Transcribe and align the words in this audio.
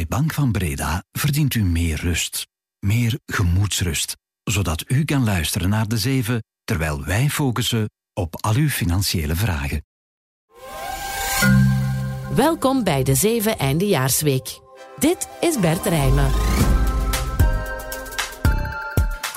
Bij 0.00 0.18
Bank 0.18 0.32
van 0.32 0.52
Breda 0.52 1.04
verdient 1.12 1.54
u 1.54 1.62
meer 1.62 2.00
rust. 2.00 2.46
Meer 2.78 3.18
gemoedsrust. 3.26 4.16
Zodat 4.42 4.84
u 4.86 5.04
kan 5.04 5.24
luisteren 5.24 5.68
naar 5.68 5.88
de 5.88 5.98
zeven, 5.98 6.42
terwijl 6.64 7.04
wij 7.04 7.28
focussen 7.28 7.90
op 8.12 8.36
al 8.44 8.54
uw 8.54 8.68
financiële 8.68 9.34
vragen. 9.34 9.84
Welkom 12.34 12.84
bij 12.84 13.02
de 13.02 13.14
zeven 13.14 13.58
Eindejaarsweek. 13.58 14.60
Dit 14.98 15.28
is 15.40 15.60
Bert 15.60 15.86
Rijmen. 15.86 16.30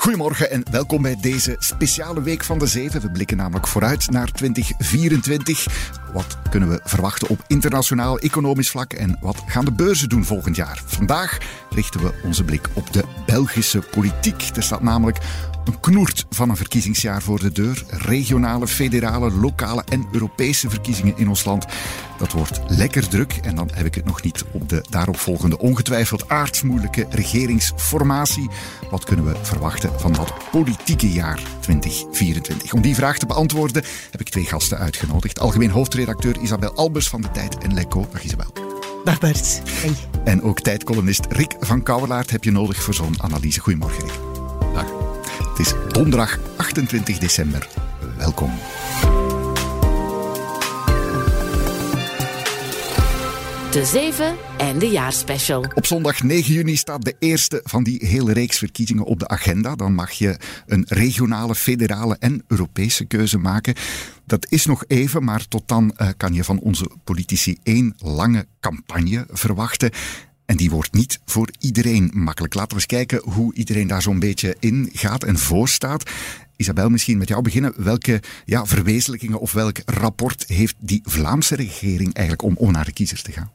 Goedemorgen 0.04 0.50
en 0.50 0.62
welkom 0.70 1.02
bij 1.02 1.16
deze 1.20 1.56
speciale 1.58 2.22
week 2.22 2.44
van 2.44 2.58
de 2.58 2.66
Zeven. 2.66 3.00
We 3.00 3.10
blikken 3.10 3.36
namelijk 3.36 3.66
vooruit 3.66 4.10
naar 4.10 4.32
2024. 4.32 5.66
Wat 6.12 6.36
kunnen 6.50 6.68
we 6.68 6.80
verwachten 6.84 7.28
op 7.28 7.44
internationaal 7.46 8.18
economisch 8.18 8.70
vlak 8.70 8.92
en 8.92 9.18
wat 9.20 9.42
gaan 9.46 9.64
de 9.64 9.72
beurzen 9.72 10.08
doen 10.08 10.24
volgend 10.24 10.56
jaar? 10.56 10.82
Vandaag 10.86 11.38
richten 11.70 12.00
we 12.00 12.14
onze 12.22 12.44
blik 12.44 12.68
op 12.72 12.92
de 12.92 13.04
Belgische 13.26 13.78
politiek. 13.78 14.50
Er 14.56 14.62
staat 14.62 14.82
namelijk 14.82 15.18
een 15.64 15.80
knoert 15.80 16.26
van 16.30 16.50
een 16.50 16.56
verkiezingsjaar 16.56 17.22
voor 17.22 17.40
de 17.40 17.52
deur. 17.52 17.84
Regionale, 17.88 18.66
federale, 18.66 19.30
lokale 19.30 19.84
en 19.88 20.06
Europese 20.12 20.70
verkiezingen 20.70 21.16
in 21.16 21.28
ons 21.28 21.44
land. 21.44 21.66
Dat 22.18 22.32
wordt 22.32 22.60
lekker 22.66 23.08
druk. 23.08 23.32
En 23.42 23.56
dan 23.56 23.70
heb 23.72 23.86
ik 23.86 23.94
het 23.94 24.04
nog 24.04 24.22
niet 24.22 24.44
op 24.52 24.68
de 24.68 24.84
daaropvolgende 24.90 25.58
ongetwijfeld 25.58 26.28
aardsmoeilijke 26.28 27.06
regeringsformatie. 27.10 28.50
Wat 28.90 29.04
kunnen 29.04 29.24
we 29.24 29.36
verwachten 29.42 30.00
van 30.00 30.12
dat 30.12 30.32
politieke 30.50 31.10
jaar 31.10 31.42
2024? 31.60 32.72
Om 32.72 32.82
die 32.82 32.94
vraag 32.94 33.18
te 33.18 33.26
beantwoorden 33.26 33.84
heb 34.10 34.20
ik 34.20 34.28
twee 34.28 34.44
gasten 34.44 34.78
uitgenodigd. 34.78 35.40
Algemeen 35.40 35.70
hoofdredacteur 35.70 36.38
Isabel 36.38 36.74
Albers 36.74 37.08
van 37.08 37.20
de 37.20 37.30
Tijd 37.30 37.58
en 37.58 37.74
Lekko. 37.74 38.06
Dag 38.12 38.24
Isabel. 38.24 38.52
Dag 39.04 39.20
Bert. 39.20 39.62
Hey. 39.68 39.94
En 40.24 40.42
ook 40.42 40.60
tijdcolumnist 40.60 41.26
Rick 41.28 41.56
van 41.60 41.82
Kouwelaert 41.82 42.30
heb 42.30 42.44
je 42.44 42.50
nodig 42.50 42.82
voor 42.82 42.94
zo'n 42.94 43.22
analyse. 43.22 43.60
Goedemorgen 43.60 44.02
Rick. 44.02 44.23
Het 45.54 45.66
is 45.66 45.74
donderdag 45.88 46.38
28 46.56 47.18
december. 47.18 47.68
Welkom. 48.16 48.50
De 53.70 53.84
zeven 53.84 54.36
Eindejaarsspecial. 54.58 55.64
Op 55.74 55.86
zondag 55.86 56.22
9 56.22 56.54
juni 56.54 56.76
staat 56.76 57.04
de 57.04 57.14
eerste 57.18 57.60
van 57.64 57.84
die 57.84 58.06
hele 58.06 58.32
reeks 58.32 58.58
verkiezingen 58.58 59.04
op 59.04 59.18
de 59.18 59.28
agenda. 59.28 59.74
Dan 59.74 59.94
mag 59.94 60.10
je 60.10 60.36
een 60.66 60.84
regionale, 60.88 61.54
federale 61.54 62.16
en 62.18 62.44
Europese 62.48 63.04
keuze 63.04 63.38
maken. 63.38 63.74
Dat 64.26 64.46
is 64.50 64.66
nog 64.66 64.84
even, 64.86 65.24
maar 65.24 65.48
tot 65.48 65.68
dan 65.68 65.94
uh, 65.96 66.08
kan 66.16 66.32
je 66.34 66.44
van 66.44 66.60
onze 66.60 66.90
politici 67.04 67.58
één 67.62 67.94
lange 67.98 68.46
campagne 68.60 69.26
verwachten. 69.30 69.90
En 70.46 70.56
die 70.56 70.70
wordt 70.70 70.92
niet 70.92 71.20
voor 71.24 71.48
iedereen 71.58 72.10
makkelijk. 72.14 72.54
Laten 72.54 72.70
we 72.70 72.74
eens 72.74 72.86
kijken 72.86 73.30
hoe 73.32 73.54
iedereen 73.54 73.86
daar 73.86 74.02
zo'n 74.02 74.18
beetje 74.18 74.56
in 74.60 74.90
gaat 74.92 75.24
en 75.24 75.38
voor 75.38 75.68
staat. 75.68 76.10
Isabel, 76.56 76.88
misschien 76.88 77.18
met 77.18 77.28
jou 77.28 77.42
beginnen. 77.42 77.72
Welke 77.76 78.22
ja, 78.44 78.66
verwezenlijkingen 78.66 79.40
of 79.40 79.52
welk 79.52 79.78
rapport 79.84 80.44
heeft 80.46 80.74
die 80.78 81.00
Vlaamse 81.04 81.54
regering 81.54 82.14
eigenlijk 82.14 82.48
om, 82.48 82.56
om 82.56 82.72
naar 82.72 82.84
de 82.84 82.92
kiezers 82.92 83.22
te 83.22 83.32
gaan? 83.32 83.50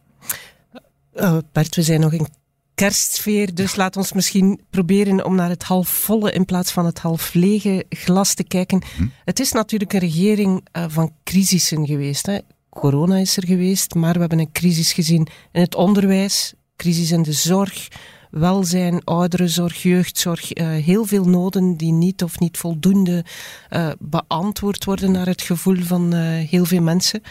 Uh, 1.16 1.38
Bert, 1.52 1.76
we 1.76 1.82
zijn 1.82 2.00
nog 2.00 2.14
in 2.14 2.28
kerstsfeer, 2.76 3.56
dus 3.56 3.76
laat 3.76 3.98
ons 3.98 4.14
misschien 4.14 4.62
proberen 4.70 5.26
om 5.26 5.36
naar 5.36 5.50
het 5.50 5.64
halfvolle 5.64 6.32
in 6.32 6.46
plaats 6.46 6.72
van 6.72 6.86
het 6.86 7.00
half 7.00 7.34
lege 7.34 7.86
glas 7.90 8.34
te 8.34 8.44
kijken. 8.44 8.84
Hm. 8.98 9.08
Het 9.26 9.40
is 9.40 9.52
natuurlijk 9.52 9.94
een 9.94 10.00
regering 10.00 10.68
uh, 10.78 10.86
van 10.88 11.14
crisissen 11.24 11.86
geweest. 11.86 12.26
Hè. 12.26 12.38
Corona 12.70 13.18
is 13.18 13.38
er 13.38 13.46
geweest, 13.46 13.94
maar 13.94 14.14
we 14.14 14.20
hebben 14.20 14.40
een 14.40 14.52
crisis 14.52 14.94
gezien 14.94 15.28
in 15.52 15.62
het 15.62 15.76
onderwijs, 15.76 16.54
crisis 16.80 17.12
in 17.12 17.22
de 17.22 17.32
zorg, 17.32 17.88
welzijn, 18.32 19.04
ouderenzorg, 19.04 19.84
jeugdzorg. 19.84 20.58
Uh, 20.58 20.68
heel 20.68 21.06
veel 21.06 21.26
noden 21.26 21.78
die 21.78 21.92
niet 21.92 22.24
of 22.24 22.40
niet 22.40 22.58
voldoende 22.58 23.26
uh, 23.70 23.90
beantwoord 24.00 24.86
worden 24.86 25.12
naar 25.12 25.26
het 25.26 25.42
gevoel 25.42 25.76
van 25.76 26.16
uh, 26.16 26.22
heel 26.50 26.66
veel 26.66 26.82
mensen. 26.82 27.22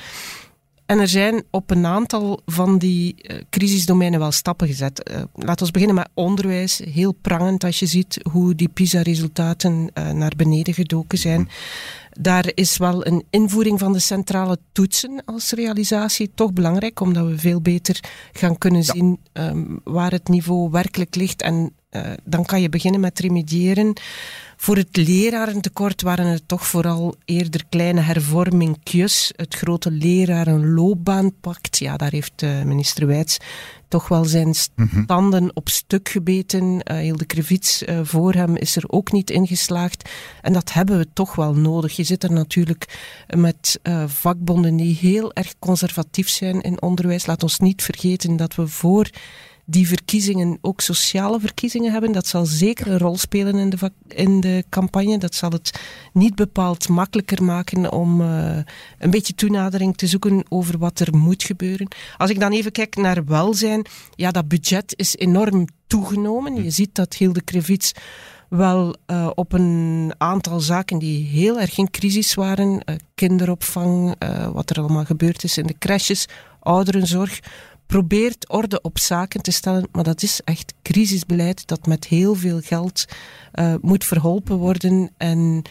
En 0.87 0.99
er 0.99 1.09
zijn 1.09 1.43
op 1.51 1.71
een 1.71 1.87
aantal 1.87 2.41
van 2.47 2.79
die 2.79 3.15
crisisdomeinen 3.51 4.21
wel 4.21 4.33
stappen 4.33 4.67
gezet. 4.67 5.11
Laten 5.35 5.67
we 5.67 5.73
beginnen 5.73 5.97
met 5.97 6.09
onderwijs. 6.15 6.81
Heel 6.93 7.13
prangend 7.13 7.65
als 7.65 7.79
je 7.79 7.87
ziet 7.87 8.21
hoe 8.31 8.55
die 8.55 8.69
PISA-resultaten 8.69 9.91
naar 10.13 10.33
beneden 10.37 10.75
gedoken 10.75 11.19
zijn. 11.19 11.49
Daar 12.21 12.51
is 12.55 12.77
wel 12.77 13.07
een 13.07 13.25
invoering 13.31 13.79
van 13.79 13.93
de 13.93 13.99
centrale 13.99 14.59
toetsen 14.73 15.23
als 15.25 15.51
realisatie 15.51 16.31
toch 16.35 16.53
belangrijk, 16.53 17.01
omdat 17.01 17.27
we 17.27 17.39
veel 17.39 17.61
beter 17.61 18.01
gaan 18.33 18.59
kunnen 18.59 18.83
ja. 18.85 18.93
zien 18.93 19.19
um, 19.33 19.81
waar 19.85 20.11
het 20.11 20.29
niveau 20.29 20.71
werkelijk 20.71 21.15
ligt. 21.15 21.43
En 21.43 21.73
dan 22.25 22.45
kan 22.45 22.61
je 22.61 22.69
beginnen 22.69 23.01
met 23.01 23.19
remediëren. 23.19 23.93
Voor 24.61 24.77
het 24.77 24.97
lerarentekort 24.97 26.03
waren 26.03 26.27
het 26.27 26.49
toch 26.49 26.67
vooral 26.67 27.15
eerder 27.25 27.65
kleine 27.69 28.01
hervormingjes. 28.01 29.33
Het 29.37 29.55
grote 29.55 29.91
lerarenloopbaanpact, 29.91 31.79
ja, 31.79 31.97
daar 31.97 32.11
heeft 32.11 32.43
uh, 32.43 32.63
minister 32.63 33.07
Wijts 33.07 33.39
toch 33.89 34.09
wel 34.09 34.25
zijn 34.25 34.55
standen 34.55 35.43
mm-hmm. 35.43 35.51
op 35.55 35.69
stuk 35.69 36.09
gebeten. 36.09 36.65
Uh, 36.65 36.99
Hilde 36.99 37.25
Krevits 37.25 37.83
uh, 37.83 38.01
voor 38.03 38.33
hem 38.33 38.57
is 38.57 38.77
er 38.77 38.85
ook 38.87 39.13
niet 39.13 39.31
ingeslaagd. 39.31 40.11
En 40.43 40.53
dat 40.53 40.73
hebben 40.73 40.99
we 40.99 41.09
toch 41.13 41.35
wel 41.35 41.55
nodig. 41.55 41.97
Je 41.97 42.05
zit 42.05 42.23
er 42.23 42.33
natuurlijk 42.33 42.99
met 43.37 43.81
uh, 43.83 44.05
vakbonden 44.07 44.77
die 44.77 44.97
heel 45.01 45.33
erg 45.33 45.55
conservatief 45.59 46.29
zijn 46.29 46.61
in 46.61 46.83
onderwijs. 46.83 47.27
Laat 47.27 47.43
ons 47.43 47.59
niet 47.59 47.83
vergeten 47.83 48.37
dat 48.37 48.55
we 48.55 48.67
voor 48.67 49.11
die 49.71 49.89
verkiezingen 49.89 50.59
ook 50.61 50.81
sociale 50.81 51.41
verkiezingen 51.41 51.93
hebben. 51.93 52.13
Dat 52.13 52.27
zal 52.27 52.47
zeker 52.47 52.87
een 52.87 52.99
rol 52.99 53.17
spelen 53.17 53.55
in 53.55 53.71
de, 53.71 53.93
in 54.09 54.41
de 54.41 54.65
campagne. 54.69 55.19
Dat 55.19 55.35
zal 55.35 55.51
het 55.51 55.81
niet 56.13 56.35
bepaald 56.35 56.89
makkelijker 56.89 57.43
maken 57.45 57.93
om 57.93 58.21
uh, 58.21 58.57
een 58.99 59.11
beetje 59.11 59.35
toenadering 59.35 59.97
te 59.97 60.07
zoeken 60.07 60.45
over 60.49 60.79
wat 60.79 61.01
er 61.01 61.17
moet 61.17 61.43
gebeuren. 61.43 61.89
Als 62.17 62.31
ik 62.31 62.41
dan 62.41 62.53
even 62.53 62.73
kijk 62.73 62.97
naar 62.97 63.25
welzijn, 63.25 63.87
ja, 64.15 64.31
dat 64.31 64.49
budget 64.49 64.93
is 64.97 65.17
enorm 65.17 65.67
toegenomen. 65.87 66.63
Je 66.65 66.71
ziet 66.71 66.95
dat 66.95 67.15
Hilde 67.15 67.43
Krevits 67.43 67.93
wel 68.49 68.97
uh, 69.07 69.31
op 69.35 69.53
een 69.53 70.15
aantal 70.19 70.61
zaken 70.61 70.99
die 70.99 71.27
heel 71.27 71.61
erg 71.61 71.79
in 71.79 71.91
crisis 71.91 72.35
waren, 72.35 72.71
uh, 72.73 72.97
kinderopvang, 73.15 74.15
wat 74.53 74.71
er 74.71 74.79
allemaal 74.79 75.05
gebeurd 75.05 75.45
is 75.45 75.59
in 75.59 75.67
de 75.67 75.79
crèches, 75.79 76.27
ouderenzorg, 76.61 77.41
probeert 77.89 78.49
orde 78.49 78.81
op 78.81 78.99
zaken 78.99 79.43
te 79.43 79.51
stellen, 79.51 79.89
maar 79.93 80.05
dat 80.05 80.23
is 80.23 80.41
echt 80.45 80.75
crisisbeleid 80.83 81.67
dat 81.67 81.87
met 81.87 82.07
heel 82.07 82.35
veel 82.35 82.61
geld 82.61 83.05
uh, 83.55 83.75
moet 83.81 84.05
verholpen 84.05 84.57
worden. 84.57 85.11
En 85.17 85.63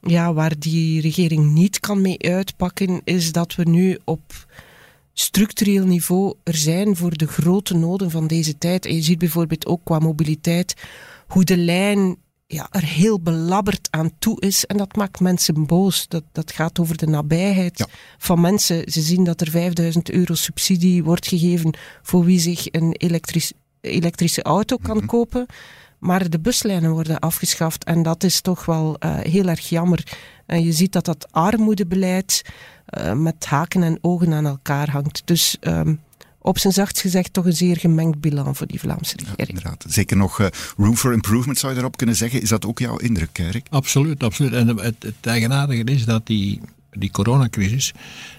ja, 0.00 0.32
waar 0.32 0.58
die 0.58 1.00
regering 1.00 1.52
niet 1.52 1.80
kan 1.80 2.00
mee 2.00 2.22
uitpakken, 2.22 3.00
is 3.04 3.32
dat 3.32 3.54
we 3.54 3.68
nu 3.68 3.98
op 4.04 4.46
structureel 5.12 5.86
niveau 5.86 6.34
er 6.42 6.56
zijn 6.56 6.96
voor 6.96 7.16
de 7.16 7.26
grote 7.26 7.74
noden 7.74 8.10
van 8.10 8.26
deze 8.26 8.58
tijd. 8.58 8.86
En 8.86 8.94
je 8.94 9.02
ziet 9.02 9.18
bijvoorbeeld 9.18 9.66
ook 9.66 9.80
qua 9.84 9.98
mobiliteit 9.98 10.74
hoe 11.26 11.44
de 11.44 11.56
lijn 11.56 12.16
ja, 12.52 12.66
er 12.70 12.84
heel 12.84 13.20
belabberd 13.20 13.88
aan 13.90 14.10
toe 14.18 14.40
is. 14.40 14.66
En 14.66 14.76
dat 14.76 14.96
maakt 14.96 15.20
mensen 15.20 15.66
boos. 15.66 16.08
Dat, 16.08 16.24
dat 16.32 16.52
gaat 16.52 16.78
over 16.78 16.96
de 16.96 17.06
nabijheid 17.06 17.78
ja. 17.78 17.86
van 18.18 18.40
mensen. 18.40 18.90
Ze 18.90 19.00
zien 19.00 19.24
dat 19.24 19.40
er 19.40 19.50
5000 19.50 20.10
euro 20.10 20.34
subsidie 20.34 21.04
wordt 21.04 21.26
gegeven 21.26 21.74
voor 22.02 22.24
wie 22.24 22.38
zich 22.38 22.66
een 22.70 22.92
elektrisch, 22.92 23.52
elektrische 23.80 24.42
auto 24.42 24.76
kan 24.76 24.92
mm-hmm. 24.92 25.08
kopen. 25.08 25.46
Maar 25.98 26.30
de 26.30 26.40
buslijnen 26.40 26.90
worden 26.90 27.18
afgeschaft. 27.18 27.84
En 27.84 28.02
dat 28.02 28.24
is 28.24 28.40
toch 28.40 28.64
wel 28.64 28.96
uh, 28.98 29.18
heel 29.18 29.48
erg 29.48 29.68
jammer. 29.68 30.16
En 30.46 30.64
je 30.64 30.72
ziet 30.72 30.92
dat 30.92 31.04
dat 31.04 31.32
armoedebeleid 31.32 32.42
uh, 32.98 33.12
met 33.12 33.46
haken 33.46 33.82
en 33.82 33.98
ogen 34.00 34.32
aan 34.32 34.46
elkaar 34.46 34.90
hangt. 34.90 35.22
Dus... 35.24 35.56
Um, 35.60 36.00
op 36.42 36.58
zijn 36.58 36.72
zachtst 36.72 37.00
gezegd 37.00 37.32
toch 37.32 37.44
een 37.44 37.52
zeer 37.52 37.76
gemengd 37.76 38.20
bilan 38.20 38.56
voor 38.56 38.66
die 38.66 38.80
Vlaamse 38.80 39.16
regering. 39.16 39.62
Ja, 39.62 39.74
Zeker 39.88 40.16
nog 40.16 40.38
uh, 40.40 40.46
room 40.76 40.96
for 40.96 41.12
improvement 41.12 41.58
zou 41.58 41.72
je 41.72 41.78
daarop 41.78 41.96
kunnen 41.96 42.16
zeggen. 42.16 42.42
Is 42.42 42.48
dat 42.48 42.66
ook 42.66 42.78
jouw 42.78 42.96
indruk, 42.96 43.38
Erik? 43.38 43.66
Absoluut, 43.70 44.22
absoluut. 44.22 44.52
En 44.52 44.68
het, 44.68 45.02
het 45.02 45.14
eigenaardige 45.20 45.84
is 45.84 46.04
dat 46.04 46.26
die, 46.26 46.60
die 46.90 47.10
coronacrisis, 47.10 47.92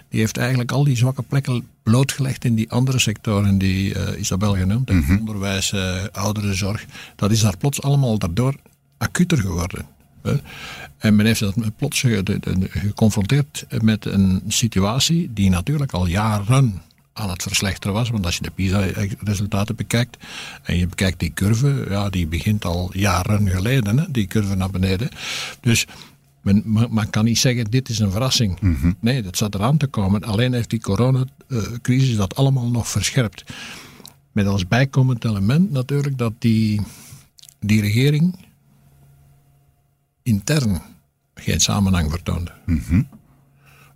die 0.09 0.19
heeft 0.19 0.38
eigenlijk 0.38 0.71
al 0.71 0.83
die 0.83 0.97
zwakke 0.97 1.21
plekken 1.21 1.67
blootgelegd 1.83 2.45
in 2.45 2.55
die 2.55 2.71
andere 2.71 3.00
sectoren 3.00 3.57
die 3.57 3.95
uh, 3.95 4.19
Isabel 4.19 4.55
genoemd 4.55 4.89
heeft. 4.89 5.01
Mm-hmm. 5.01 5.19
Onderwijs, 5.19 5.71
uh, 5.71 6.03
ouderenzorg. 6.11 6.85
Dat 7.15 7.31
is 7.31 7.39
daar 7.39 7.57
plots 7.57 7.81
allemaal 7.81 8.17
daardoor 8.17 8.55
acuter 8.97 9.38
geworden. 9.38 9.85
En 10.97 11.15
men 11.15 11.25
heeft 11.25 11.39
dat 11.39 11.55
plots 11.77 12.05
geconfronteerd 12.69 13.65
met 13.81 14.05
een 14.05 14.41
situatie 14.47 15.31
die 15.33 15.50
natuurlijk 15.50 15.91
al 15.91 16.05
jaren 16.05 16.81
aan 17.13 17.30
het 17.30 17.44
verslechteren 17.44 17.95
was. 17.95 18.10
Want 18.10 18.25
als 18.25 18.36
je 18.36 18.44
de 18.44 18.51
PISA-resultaten 18.51 19.75
bekijkt 19.75 20.18
en 20.63 20.77
je 20.77 20.88
bekijkt 20.88 21.19
die 21.19 21.33
curve, 21.33 21.86
ja, 21.89 22.10
die 22.10 22.27
begint 22.27 22.65
al 22.65 22.89
jaren 22.94 23.50
geleden, 23.50 23.98
hè, 23.98 24.12
die 24.12 24.27
curve 24.27 24.56
naar 24.56 24.69
beneden. 24.69 25.10
Dus 25.60 25.88
men, 26.42 26.63
men 26.89 27.10
kan 27.10 27.25
niet 27.25 27.38
zeggen, 27.38 27.71
dit 27.71 27.89
is 27.89 28.00
een 28.00 28.12
verrassing. 28.12 28.60
Mm-hmm. 28.60 28.95
Nee, 29.00 29.21
dat 29.21 29.38
zat 29.38 29.56
eraan 29.56 29.77
te 29.77 29.88
komen. 29.88 30.24
Alleen 30.24 30.54
heeft 30.54 30.69
die 30.69 30.81
coronacrisis 30.81 32.15
dat 32.15 32.36
allemaal 32.36 32.69
nog 32.69 32.88
verscherpt. 32.88 33.44
Met 34.31 34.48
als 34.48 34.68
bijkomend 34.68 35.25
element 35.25 35.71
natuurlijk 35.71 36.18
dat 36.18 36.33
die, 36.39 36.81
die 37.60 37.81
regering 37.81 38.36
intern 40.24 40.81
geen 41.36 41.60
samenhang 41.60 42.12
vertoonde. 42.12 42.51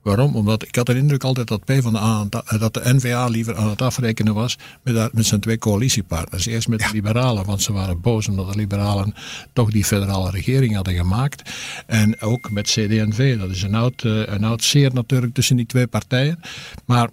Waarom? 0.08 0.36
Omdat 0.36 0.64
ik 0.64 0.76
had 0.76 0.86
de 0.86 0.98
indruk 0.98 1.24
altijd 1.24 1.48
dat, 1.48 1.66
P 1.66 1.72
van 1.80 1.94
de, 1.94 2.00
A, 2.00 2.26
dat 2.60 2.74
de 2.74 2.82
NVA 2.84 3.28
liever 3.28 3.56
aan 3.56 3.70
het 3.70 3.82
afrekenen 3.82 4.34
was 4.34 4.58
met, 4.82 5.14
met 5.14 5.26
zijn 5.26 5.42
twee 5.42 5.58
coalitiepartners. 5.58 6.46
Eerst 6.46 6.68
met 6.68 6.80
de 6.80 6.90
liberalen, 6.92 7.46
want 7.46 7.62
ze 7.62 7.74
waren 7.74 8.02
boos 8.02 8.28
omdat 8.28 8.52
de 8.52 8.58
liberalen 8.58 9.14
toch 9.54 9.72
die 9.72 9.86
federale 9.86 10.30
regering 10.30 10.76
hadden 10.76 10.94
gemaakt. 10.94 11.52
En 11.86 12.22
ook 12.22 12.52
met 12.52 12.66
CD&V, 12.66 13.40
dat 13.40 13.50
is 13.50 13.62
een 13.62 13.76
oud, 13.76 14.04
eh, 14.04 14.28
een 14.28 14.44
oud 14.44 14.64
zeer 14.64 14.94
natuurlijk 14.94 15.34
tussen 15.34 15.56
die 15.56 15.66
twee 15.66 15.88
partijen. 15.88 16.40
Maar 16.86 17.10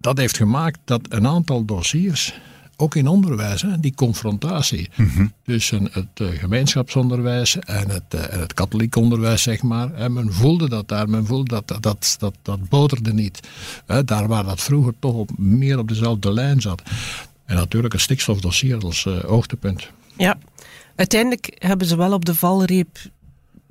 dat 0.00 0.18
heeft 0.18 0.36
gemaakt 0.36 0.78
dat 0.84 1.00
een 1.08 1.26
aantal 1.26 1.64
dossiers 1.64 2.34
ook 2.76 2.94
in 2.94 3.08
onderwijs, 3.08 3.62
hè, 3.62 3.80
die 3.80 3.94
confrontatie 3.94 4.88
tussen 5.44 5.88
het 5.92 6.20
uh, 6.20 6.28
gemeenschapsonderwijs 6.28 7.58
en 7.58 7.90
het, 7.90 8.14
uh, 8.14 8.32
en 8.32 8.40
het 8.40 8.54
katholiek 8.54 8.96
onderwijs, 8.96 9.42
zeg 9.42 9.62
maar. 9.62 9.90
Hè, 9.94 10.08
men 10.08 10.32
voelde 10.32 10.68
dat 10.68 10.88
daar, 10.88 11.08
men 11.08 11.26
voelde 11.26 11.48
dat 11.48 11.68
dat, 11.68 11.82
dat, 11.82 12.16
dat, 12.18 12.34
dat 12.42 12.68
boterde 12.68 13.12
niet. 13.12 13.40
Hè, 13.86 14.04
daar 14.04 14.28
waar 14.28 14.44
dat 14.44 14.60
vroeger 14.60 14.94
toch 14.98 15.14
op, 15.14 15.30
meer 15.38 15.78
op 15.78 15.88
dezelfde 15.88 16.32
lijn 16.32 16.60
zat. 16.60 16.82
En 17.44 17.56
natuurlijk 17.56 17.94
een 17.94 18.00
stikstofdossier 18.00 18.84
als 18.84 19.04
uh, 19.04 19.18
hoogtepunt. 19.18 19.90
Ja, 20.16 20.38
uiteindelijk 20.94 21.56
hebben 21.58 21.86
ze 21.86 21.96
wel 21.96 22.12
op 22.12 22.24
de 22.24 22.34
valreep 22.34 22.98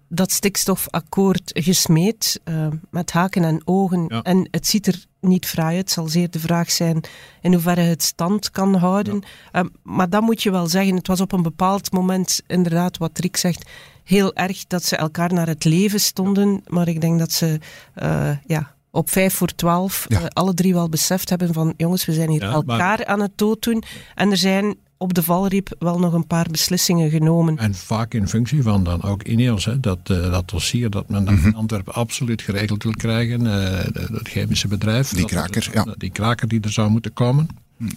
dat 0.07 0.31
stikstofakkoord 0.31 1.51
gesmeed 1.53 2.39
uh, 2.45 2.67
met 2.89 3.11
haken 3.11 3.43
en 3.43 3.61
ogen. 3.65 4.05
Ja. 4.07 4.21
En 4.21 4.47
het 4.51 4.67
ziet 4.67 4.87
er 4.87 5.05
niet 5.19 5.45
fraai 5.45 5.75
uit. 5.75 5.85
Het 5.85 5.91
zal 5.91 6.07
zeer 6.07 6.29
de 6.29 6.39
vraag 6.39 6.71
zijn 6.71 7.03
in 7.41 7.53
hoeverre 7.53 7.81
het 7.81 8.03
stand 8.03 8.51
kan 8.51 8.75
houden. 8.75 9.23
Ja. 9.51 9.63
Uh, 9.63 9.69
maar 9.83 10.09
dan 10.09 10.23
moet 10.23 10.43
je 10.43 10.51
wel 10.51 10.67
zeggen, 10.67 10.95
het 10.95 11.07
was 11.07 11.21
op 11.21 11.31
een 11.31 11.43
bepaald 11.43 11.91
moment 11.91 12.41
inderdaad 12.47 12.97
wat 12.97 13.19
Rick 13.19 13.37
zegt, 13.37 13.69
heel 14.03 14.35
erg 14.35 14.67
dat 14.67 14.83
ze 14.83 14.95
elkaar 14.95 15.33
naar 15.33 15.47
het 15.47 15.63
leven 15.63 15.99
stonden. 15.99 16.61
Maar 16.67 16.87
ik 16.87 17.01
denk 17.01 17.19
dat 17.19 17.31
ze 17.31 17.59
uh, 18.03 18.29
ja, 18.45 18.75
op 18.91 19.09
vijf 19.09 19.33
voor 19.33 19.55
twaalf 19.55 20.05
ja. 20.07 20.21
alle 20.33 20.53
drie 20.53 20.73
wel 20.73 20.89
beseft 20.89 21.29
hebben 21.29 21.53
van 21.53 21.73
jongens, 21.77 22.05
we 22.05 22.13
zijn 22.13 22.29
hier 22.29 22.43
elkaar 22.43 22.97
maar... 22.97 23.05
aan 23.05 23.21
het 23.21 23.37
dood 23.37 23.63
doen. 23.63 23.83
En 24.15 24.31
er 24.31 24.37
zijn 24.37 24.75
op 24.97 25.13
de 25.13 25.23
valreep 25.23 25.75
wel 25.79 25.99
nog 25.99 26.13
een 26.13 26.27
paar 26.27 26.47
beslissingen 26.51 27.09
genomen. 27.09 27.57
En 27.57 27.75
vaak 27.75 28.13
in 28.13 28.27
functie 28.27 28.63
van 28.63 28.83
dan 28.83 29.03
ook 29.03 29.23
Ineos, 29.23 29.65
hè, 29.65 29.79
dat, 29.79 29.99
uh, 30.11 30.31
dat 30.31 30.49
dossier 30.49 30.89
dat 30.89 31.09
men 31.09 31.25
dan 31.25 31.39
in 31.43 31.55
Antwerpen 31.55 31.93
absoluut 31.93 32.41
geregeld 32.41 32.83
wil 32.83 32.91
krijgen, 32.91 33.41
uh, 33.41 33.53
het 33.93 34.27
chemische 34.27 34.67
bedrijf. 34.67 35.09
Die 35.09 35.25
kraker, 35.25 35.69
dat, 35.73 35.85
ja. 35.85 35.95
Die 35.97 36.09
kraker 36.09 36.47
die 36.47 36.61
er 36.61 36.71
zou 36.71 36.89
moeten 36.89 37.13
komen. 37.13 37.47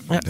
Ja. 0.09 0.21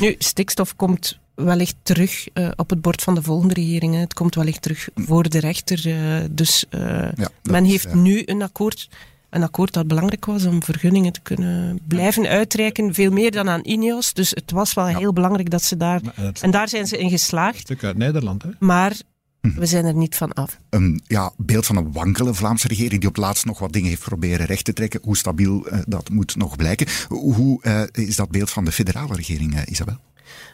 Nu, 0.00 0.14
stikstof 0.18 0.76
komt 0.76 1.18
wellicht 1.34 1.76
terug 1.82 2.28
uh, 2.34 2.48
op 2.56 2.70
het 2.70 2.80
bord 2.80 3.02
van 3.02 3.14
de 3.14 3.22
volgende 3.22 3.54
regering. 3.54 3.94
Hè. 3.94 4.00
Het 4.00 4.14
komt 4.14 4.34
wellicht 4.34 4.62
terug 4.62 4.88
voor 4.94 5.28
de 5.28 5.38
rechter. 5.38 5.82
dus 6.30 6.64
ja, 6.70 7.28
men 7.42 7.64
heeft 7.64 7.86
is, 7.86 7.92
nu 7.94 8.22
een 8.24 8.42
akkoord 8.42 8.88
een 9.30 9.42
akkoord 9.42 9.72
dat 9.72 9.86
belangrijk 9.86 10.24
was 10.24 10.44
om 10.44 10.62
vergunningen 10.62 11.12
te 11.12 11.20
kunnen 11.20 11.80
blijven 11.88 12.26
uitreiken. 12.26 12.94
Veel 12.94 13.10
meer 13.10 13.30
dan 13.30 13.48
aan 13.48 13.60
Ineos. 13.64 14.12
Dus 14.12 14.30
het 14.30 14.50
was 14.50 14.74
wel 14.74 14.88
ja. 14.88 14.98
heel 14.98 15.12
belangrijk 15.12 15.50
dat 15.50 15.62
ze 15.62 15.76
daar... 15.76 16.00
Het, 16.14 16.42
en 16.42 16.50
daar 16.50 16.68
zijn 16.68 16.86
ze 16.86 16.98
in 16.98 17.10
geslaagd. 17.10 17.54
Een 17.54 17.60
stuk 17.60 17.84
uit 17.84 17.96
Nederland, 17.96 18.42
hè? 18.42 18.50
Maar 18.58 18.96
we 19.40 19.66
zijn 19.66 19.84
er 19.84 19.94
niet 19.94 20.16
van 20.16 20.32
af. 20.32 20.58
Een 20.70 21.02
ja, 21.06 21.32
beeld 21.36 21.66
van 21.66 21.76
een 21.76 21.92
wankele 21.92 22.34
Vlaamse 22.34 22.68
regering 22.68 23.00
die 23.00 23.08
op 23.08 23.14
het 23.14 23.24
laatst 23.24 23.44
nog 23.44 23.58
wat 23.58 23.72
dingen 23.72 23.88
heeft 23.88 24.02
proberen 24.02 24.46
recht 24.46 24.64
te 24.64 24.72
trekken. 24.72 25.00
Hoe 25.02 25.16
stabiel 25.16 25.72
uh, 25.72 25.78
dat 25.86 26.10
moet 26.10 26.36
nog 26.36 26.56
blijken. 26.56 26.86
Hoe 27.08 27.60
uh, 27.62 27.82
is 28.06 28.16
dat 28.16 28.30
beeld 28.30 28.50
van 28.50 28.64
de 28.64 28.72
federale 28.72 29.14
regering, 29.14 29.54
uh, 29.54 29.62
Isabel? 29.66 29.96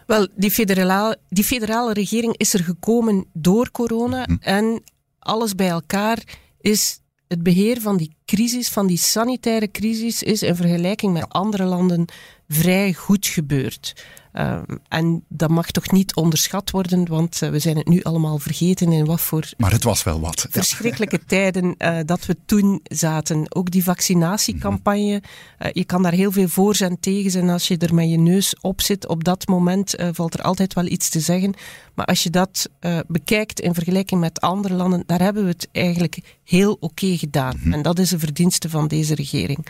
Wel, 0.06 0.28
die 0.36 0.50
federale, 0.50 1.18
die 1.28 1.44
federale 1.44 1.92
regering 1.92 2.36
is 2.36 2.54
er 2.54 2.64
gekomen 2.64 3.26
door 3.32 3.70
corona. 3.70 4.24
Hm. 4.24 4.36
En 4.40 4.82
alles 5.18 5.54
bij 5.54 5.68
elkaar 5.68 6.22
is 6.60 7.00
het 7.34 7.42
beheer 7.42 7.80
van 7.80 7.96
die 7.96 8.16
crisis, 8.24 8.68
van 8.68 8.86
die 8.86 8.96
sanitaire 8.96 9.70
crisis, 9.70 10.22
is 10.22 10.42
in 10.42 10.56
vergelijking 10.56 11.12
met 11.12 11.28
andere 11.28 11.64
landen 11.64 12.04
vrij 12.48 12.92
goed 12.92 13.26
gebeurd. 13.26 14.04
Uh, 14.34 14.58
en 14.88 15.24
dat 15.28 15.50
mag 15.50 15.70
toch 15.70 15.90
niet 15.90 16.14
onderschat 16.14 16.70
worden, 16.70 17.08
want 17.08 17.40
uh, 17.42 17.50
we 17.50 17.58
zijn 17.58 17.76
het 17.76 17.88
nu 17.88 18.02
allemaal 18.02 18.38
vergeten 18.38 18.92
in 18.92 19.04
wat 19.04 19.20
voor. 19.20 19.48
Maar 19.56 19.72
het 19.72 19.84
was 19.84 20.02
wel 20.02 20.20
wat. 20.20 20.46
Verschrikkelijke 20.50 21.18
ja. 21.20 21.24
tijden 21.26 21.74
uh, 21.78 21.98
dat 22.04 22.26
we 22.26 22.36
toen 22.46 22.80
zaten. 22.82 23.54
Ook 23.54 23.70
die 23.70 23.84
vaccinatiecampagne. 23.84 25.02
Mm-hmm. 25.02 25.70
je 25.72 25.84
kan 25.84 26.02
daar 26.02 26.12
heel 26.12 26.32
veel 26.32 26.48
voor 26.48 26.76
en 26.78 27.00
tegen 27.00 27.40
en 27.40 27.48
als 27.48 27.68
je 27.68 27.76
er 27.76 27.94
met 27.94 28.10
je 28.10 28.18
neus 28.18 28.54
op 28.60 28.80
zit, 28.80 29.08
op 29.08 29.24
dat 29.24 29.46
moment 29.46 29.94
valt 30.12 30.34
er 30.34 30.42
altijd 30.42 30.74
wel 30.74 30.86
iets 30.86 31.08
te 31.08 31.20
zeggen. 31.20 31.54
Maar 31.94 32.06
als 32.06 32.22
je 32.22 32.30
dat 32.30 32.68
bekijkt 33.06 33.60
in 33.60 33.74
vergelijking 33.74 34.20
met 34.20 34.40
andere 34.40 34.74
landen, 34.74 35.02
daar 35.06 35.20
hebben 35.20 35.42
we 35.42 35.48
het 35.48 35.68
eigenlijk 35.72 36.18
heel 36.44 36.72
oké 36.72 36.84
okay 36.84 37.16
gedaan. 37.16 37.54
Mm-hmm. 37.56 37.72
En 37.72 37.82
dat 37.82 37.98
is 37.98 38.10
een 38.10 38.18
verdienste 38.18 38.70
van 38.70 38.88
deze 38.88 39.14
regering. 39.14 39.66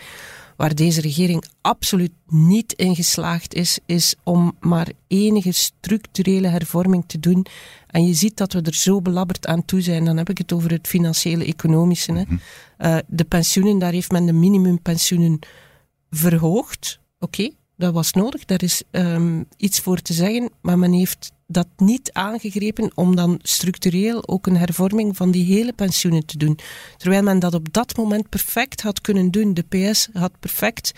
Waar 0.56 0.74
deze 0.74 1.00
regering 1.00 1.44
absoluut 1.60 2.12
niet 2.26 2.72
in 2.72 2.94
geslaagd 2.94 3.54
is, 3.54 3.78
is 3.86 4.14
om 4.22 4.56
maar 4.60 4.88
enige 5.06 5.52
structurele 5.52 6.48
hervorming 6.48 7.04
te 7.06 7.20
doen. 7.20 7.46
En 7.86 8.06
je 8.06 8.14
ziet 8.14 8.36
dat 8.36 8.52
we 8.52 8.60
er 8.62 8.74
zo 8.74 9.02
belabberd 9.02 9.46
aan 9.46 9.64
toe 9.64 9.80
zijn. 9.80 10.04
Dan 10.04 10.16
heb 10.16 10.30
ik 10.30 10.38
het 10.38 10.52
over 10.52 10.70
het 10.70 10.86
financiële, 10.86 11.44
economische. 11.44 12.12
Hè. 12.12 12.20
Mm-hmm. 12.20 12.40
Uh, 12.78 12.96
de 13.06 13.24
pensioenen, 13.24 13.78
daar 13.78 13.92
heeft 13.92 14.10
men 14.10 14.26
de 14.26 14.32
minimumpensioenen 14.32 15.38
verhoogd. 16.10 17.00
Oké, 17.18 17.40
okay, 17.40 17.56
dat 17.76 17.92
was 17.92 18.12
nodig, 18.12 18.44
daar 18.44 18.62
is 18.62 18.82
um, 18.90 19.46
iets 19.56 19.80
voor 19.80 20.00
te 20.00 20.12
zeggen. 20.12 20.50
Maar 20.60 20.78
men 20.78 20.92
heeft 20.92 21.32
dat 21.46 21.66
niet 21.76 22.12
aangegrepen 22.12 22.90
om 22.94 23.16
dan 23.16 23.38
structureel 23.42 24.28
ook 24.28 24.46
een 24.46 24.56
hervorming 24.56 25.16
van 25.16 25.30
die 25.30 25.44
hele 25.44 25.72
pensioenen 25.72 26.26
te 26.26 26.38
doen. 26.38 26.58
Terwijl 26.96 27.22
men 27.22 27.38
dat 27.38 27.54
op 27.54 27.72
dat 27.72 27.96
moment 27.96 28.28
perfect 28.28 28.80
had 28.80 29.00
kunnen 29.00 29.30
doen. 29.30 29.54
De 29.54 29.62
PS 29.62 30.08
had 30.12 30.32
perfect 30.40 30.92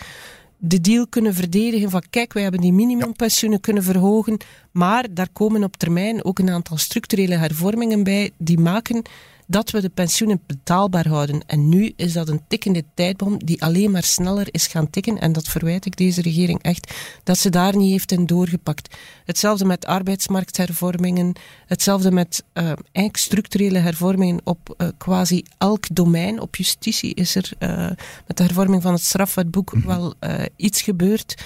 de 0.59 0.81
deal 0.81 1.07
kunnen 1.07 1.35
verdedigen 1.35 1.91
van 1.91 2.03
kijk, 2.11 2.33
wij 2.33 2.43
hebben 2.43 2.61
die 2.61 2.73
minimumpensioenen 2.73 3.61
kunnen 3.61 3.83
verhogen, 3.83 4.37
maar 4.71 5.07
daar 5.11 5.29
komen 5.33 5.65
op 5.65 5.77
termijn 5.77 6.25
ook 6.25 6.39
een 6.39 6.51
aantal 6.51 6.77
structurele 6.77 7.35
hervormingen 7.35 8.03
bij 8.03 8.31
die 8.39 8.59
maken 8.59 9.03
dat 9.47 9.71
we 9.71 9.81
de 9.81 9.89
pensioenen 9.89 10.41
betaalbaar 10.47 11.09
houden. 11.09 11.43
En 11.47 11.69
nu 11.69 11.93
is 11.97 12.13
dat 12.13 12.29
een 12.29 12.41
tikkende 12.49 12.85
tijdbom 12.95 13.45
die 13.45 13.63
alleen 13.63 13.91
maar 13.91 14.03
sneller 14.03 14.49
is 14.51 14.67
gaan 14.67 14.91
tikken. 14.91 15.19
En 15.19 15.33
dat 15.33 15.49
verwijt 15.49 15.87
ik 15.87 15.97
deze 15.97 16.23
regering 16.23 16.63
echt, 16.63 16.95
dat 17.25 17.39
ze 17.39 17.51
daar 17.51 17.77
niet 17.77 17.91
heeft 17.91 18.13
in 18.13 18.27
doorgepakt. 18.27 18.97
Hetzelfde 19.25 19.65
met 19.65 19.87
arbeidsmarkthervormingen, 19.87 21.33
hetzelfde 21.67 22.11
met 22.11 22.45
uh, 22.55 22.65
eigenlijk 22.65 23.17
structurele 23.17 23.79
hervormingen 23.79 24.41
op 24.45 24.75
uh, 24.79 24.89
quasi 24.99 25.43
elk 25.59 25.85
domein. 25.93 26.41
Op 26.41 26.57
justitie 26.57 27.15
is 27.15 27.35
er 27.35 27.53
uh, 27.59 27.91
met 28.27 28.37
de 28.37 28.43
hervorming 28.43 28.83
van 28.83 28.93
het 28.93 29.03
strafwetboek 29.03 29.73
mm 29.73 29.81
-hmm. 29.81 29.89
wel 29.89 30.15
iets 30.57 30.83
gebeurd. 30.83 31.45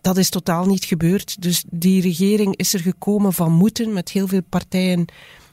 Dat 0.00 0.16
is 0.16 0.28
totaal 0.28 0.66
niet 0.66 0.84
gebeurd. 0.84 1.42
Dus 1.42 1.64
die 1.70 2.02
regering 2.02 2.56
is 2.56 2.74
er 2.74 2.80
gekomen 2.80 3.32
van 3.32 3.52
moeten 3.52 3.92
met 3.92 4.10
heel 4.10 4.28
veel 4.28 4.42
partijen 4.48 5.06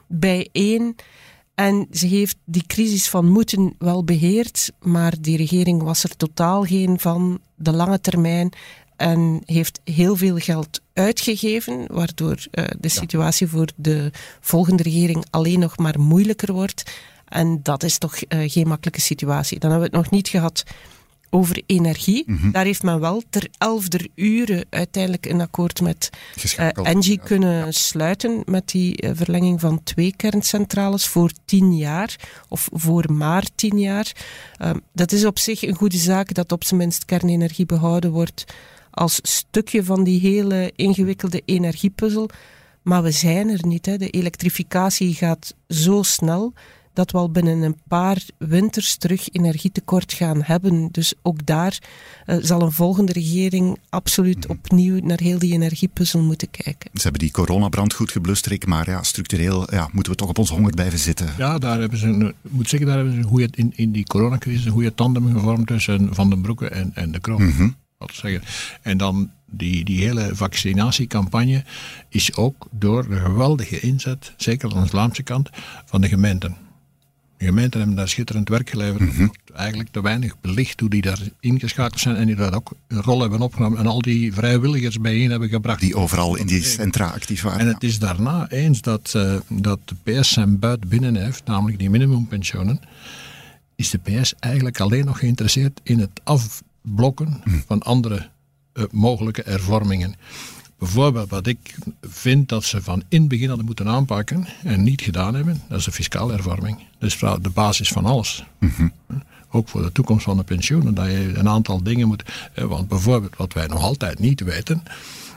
bijeen. 0.08 0.96
En 1.56 1.88
ze 1.92 2.08
heeft 2.08 2.38
die 2.46 2.64
crisis 2.68 3.10
van 3.10 3.30
moeten 3.30 3.76
wel 3.78 4.04
beheerd, 4.04 4.72
maar 4.80 5.14
die 5.20 5.38
regering 5.38 5.84
was 5.84 6.04
er 6.04 6.18
totaal 6.18 6.64
geen 6.64 7.00
van 7.00 7.40
de 7.56 7.72
lange 7.72 8.02
termijn 8.02 8.54
en 8.96 9.42
heeft 9.46 9.80
heel 9.84 10.16
veel 10.16 10.38
geld 10.38 10.82
uitgegeven, 10.94 11.86
waardoor 11.88 12.46
uh, 12.52 12.66
de 12.80 12.90
situatie 12.90 13.48
voor 13.48 13.68
de 13.76 14.12
volgende 14.40 14.84
regering 14.84 15.26
alleen 15.30 15.60
nog 15.60 15.78
maar 15.78 16.00
moeilijker 16.00 16.54
wordt. 16.54 16.92
En 17.28 17.60
dat 17.64 17.84
is 17.84 17.98
toch 17.98 18.16
uh, 18.16 18.50
geen 18.50 18.68
makkelijke 18.68 19.02
situatie. 19.02 19.60
Dan 19.60 19.72
hebben 19.72 19.90
we 19.90 19.96
het 19.96 20.04
nog 20.04 20.14
niet 20.14 20.28
gehad 20.28 20.64
over 21.34 21.62
energie. 21.66 22.24
Mm-hmm. 22.26 22.52
Daar 22.52 22.66
heeft 22.66 22.84
men 22.84 23.00
wel 23.00 23.24
ter 23.30 23.48
elfde 23.58 24.10
uren 24.16 24.66
uiteindelijk 24.70 25.26
een 25.26 25.42
akkoord 25.42 25.82
met 25.82 26.10
uh, 26.60 26.68
Engie 26.74 27.18
ja. 27.20 27.26
kunnen 27.26 27.66
ja. 27.66 27.72
sluiten 27.72 28.44
met 28.46 28.70
die 28.70 29.04
uh, 29.04 29.12
verlenging 29.14 29.60
van 29.60 29.84
twee 29.84 30.14
kerncentrales 30.16 31.08
voor 31.08 31.32
tien 31.46 31.78
jaar 31.78 32.16
of 32.50 32.70
voor 32.74 33.14
maar 33.14 33.46
tien 33.56 33.80
jaar. 33.80 34.12
Uh, 34.62 34.70
dat 34.94 35.12
is 35.12 35.26
op 35.26 35.40
zich 35.40 35.62
een 35.62 35.76
goede 35.76 35.98
zaak 35.98 36.34
dat 36.34 36.52
op 36.52 36.64
zijn 36.64 36.80
minst 36.80 37.06
kernenergie 37.06 37.66
behouden 37.66 38.12
wordt 38.12 38.44
als 38.92 39.20
stukje 39.22 39.84
van 39.84 40.04
die 40.04 40.20
hele 40.20 40.72
ingewikkelde 40.76 41.42
energiepuzzel. 41.46 42.30
Maar 42.82 43.04
we 43.04 43.12
zijn 43.12 43.50
er 43.50 43.68
niet. 43.68 43.86
Hè. 43.86 43.98
De 43.98 44.10
elektrificatie 44.10 45.14
gaat 45.14 45.56
zo 45.68 46.04
snel 46.04 46.54
dat 46.94 47.12
we 47.12 47.18
al 47.18 47.32
binnen 47.32 47.62
een 47.62 47.82
paar 47.88 48.22
winters 48.38 48.96
terug 48.96 49.30
energietekort 49.30 50.14
gaan 50.14 50.44
hebben. 50.44 50.90
Dus 50.92 51.14
ook 51.22 51.46
daar 51.46 51.80
uh, 52.26 52.36
zal 52.42 52.62
een 52.62 52.72
volgende 52.72 53.14
regering 53.14 53.78
absoluut 53.90 54.48
opnieuw 54.48 55.00
naar 55.00 55.20
heel 55.20 55.40
die 55.40 55.54
energiepuzzel 55.54 56.22
moeten 56.22 56.50
kijken. 56.52 56.90
Ze 56.94 57.02
hebben 57.02 57.20
die 57.20 57.32
coronabrand 57.32 57.94
goed 57.94 58.12
geblust, 58.12 58.46
Rick, 58.46 58.66
maar 58.66 58.90
ja, 58.90 59.04
structureel 59.04 59.74
ja, 59.74 59.90
moeten 59.92 60.12
we 60.12 60.18
toch 60.18 60.30
op 60.30 60.38
ons 60.38 60.50
honger 60.50 60.72
blijven 60.72 61.00
zitten. 61.00 61.34
Ja, 61.38 61.58
daar 61.58 61.80
hebben 61.80 61.98
ze, 61.98 62.08
een, 62.08 62.34
moet 62.50 62.70
zeggen, 62.70 62.88
daar 62.88 62.98
hebben 62.98 63.16
ze 63.16 63.20
een 63.20 63.28
goede, 63.28 63.50
in, 63.52 63.74
in 63.76 63.92
die 63.92 64.06
coronacrisis 64.06 64.66
een 64.66 64.72
goede 64.72 64.94
tandem 64.94 65.34
gevormd 65.34 65.68
tussen 65.68 66.16
Van 66.16 66.30
den 66.30 66.42
Broeke 66.42 66.70
en, 66.70 66.92
en 66.94 67.12
de 67.12 67.20
Kroon. 67.20 67.76
Wat 67.98 68.14
zeggen. 68.14 68.42
En 68.82 68.98
dan 68.98 69.32
die, 69.46 69.86
die 69.86 70.04
hele 70.04 70.30
vaccinatiecampagne 70.34 71.64
is 72.10 72.36
ook 72.36 72.68
door 72.72 73.10
de 73.10 73.20
geweldige 73.20 73.80
inzet, 73.80 74.34
zeker 74.38 74.76
aan 74.76 74.84
de 74.84 74.90
Vlaamse 74.90 75.24
kant, 75.24 75.50
van 75.86 76.02
de 76.02 76.08
gemeenten. 76.08 76.58
De 77.42 77.48
gemeenten 77.48 77.80
hebben 77.80 77.98
daar 77.98 78.08
schitterend 78.08 78.50
werk 78.50 78.70
geleverd. 78.70 79.18
Mm 79.18 79.32
Eigenlijk 79.54 79.90
te 79.90 80.02
weinig 80.02 80.42
belicht 80.42 80.80
hoe 80.80 80.90
die 80.90 81.02
daar 81.02 81.20
ingeschakeld 81.40 82.00
zijn 82.00 82.16
en 82.16 82.26
die 82.26 82.36
daar 82.36 82.56
ook 82.56 82.72
een 82.88 83.02
rol 83.02 83.22
hebben 83.22 83.42
opgenomen 83.42 83.80
en 83.80 83.88
al 83.88 84.02
die 84.02 84.34
vrijwilligers 84.34 85.00
bijeen 85.00 85.30
hebben 85.30 85.50
gebracht. 85.50 85.80
Die 85.80 85.96
overal 85.96 86.36
in 86.36 86.46
die 86.46 86.64
centra 86.64 87.08
actief 87.08 87.42
waren. 87.42 87.60
En 87.60 87.68
het 87.68 87.84
is 87.84 88.00
daarna 88.00 88.50
eens 88.50 88.82
dat, 88.82 89.14
uh, 89.16 89.36
dat 89.48 89.80
de 89.86 89.96
PS 90.04 90.30
zijn 90.30 90.60
buit 90.60 90.90
binnen 90.90 91.16
heeft, 91.16 91.46
namelijk 91.46 91.80
die 91.80 91.90
minimumpensioenen, 91.90 92.80
is 93.76 93.90
de 93.90 93.98
PS 93.98 94.34
eigenlijk 94.40 94.80
alleen 94.80 95.06
nog 95.06 95.20
geïnteresseerd 95.20 95.80
in 95.84 96.00
het 96.00 96.22
afblokken 96.24 97.42
mm. 97.44 97.64
van 97.68 97.82
andere 97.82 98.30
uh, 98.74 98.84
mogelijke 98.92 99.44
hervormingen. 99.46 100.16
Bijvoorbeeld 100.82 101.30
wat 101.30 101.48
ik 101.48 101.76
vind 102.02 102.50
dat 102.50 102.64
ze 102.64 102.82
van 102.82 103.04
in 103.10 103.20
het 103.20 103.30
begin 103.30 103.48
hadden 103.48 103.66
moeten 103.66 103.88
aanpakken 103.88 104.48
en 104.64 104.84
niet 104.84 105.02
gedaan 105.02 105.36
hebben, 105.36 105.62
dat 105.68 105.80
is 105.80 105.86
de 105.86 105.92
fiscale 105.92 106.32
hervorming. 106.32 106.78
Dat 107.00 107.10
is 107.10 107.18
de 107.18 107.50
basis 107.54 107.90
van 107.90 108.06
alles. 108.06 108.44
Mm 108.60 108.92
Ook 109.52 109.70
voor 109.70 109.82
de 109.82 109.92
toekomst 109.92 110.24
van 110.24 110.38
de 110.38 110.44
pensioenen, 110.44 110.94
dat 110.94 111.06
je 111.06 111.34
een 111.36 111.50
aantal 111.50 111.84
dingen 111.84 112.08
moet. 112.08 112.24
Eh, 112.54 112.66
want 112.66 112.88
bijvoorbeeld 112.88 113.36
wat 113.36 113.54
wij 113.54 113.68
nog 113.68 113.82
altijd 113.82 114.20
niet 114.20 114.42
weten, 114.42 114.84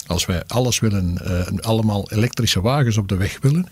als 0.07 0.27
wij 0.27 0.45
alles 0.47 0.79
willen, 0.79 1.19
uh, 1.23 1.59
allemaal 1.61 2.11
elektrische 2.11 2.61
wagens 2.61 2.97
op 2.97 3.09
de 3.09 3.17
weg 3.17 3.39
willen, 3.41 3.67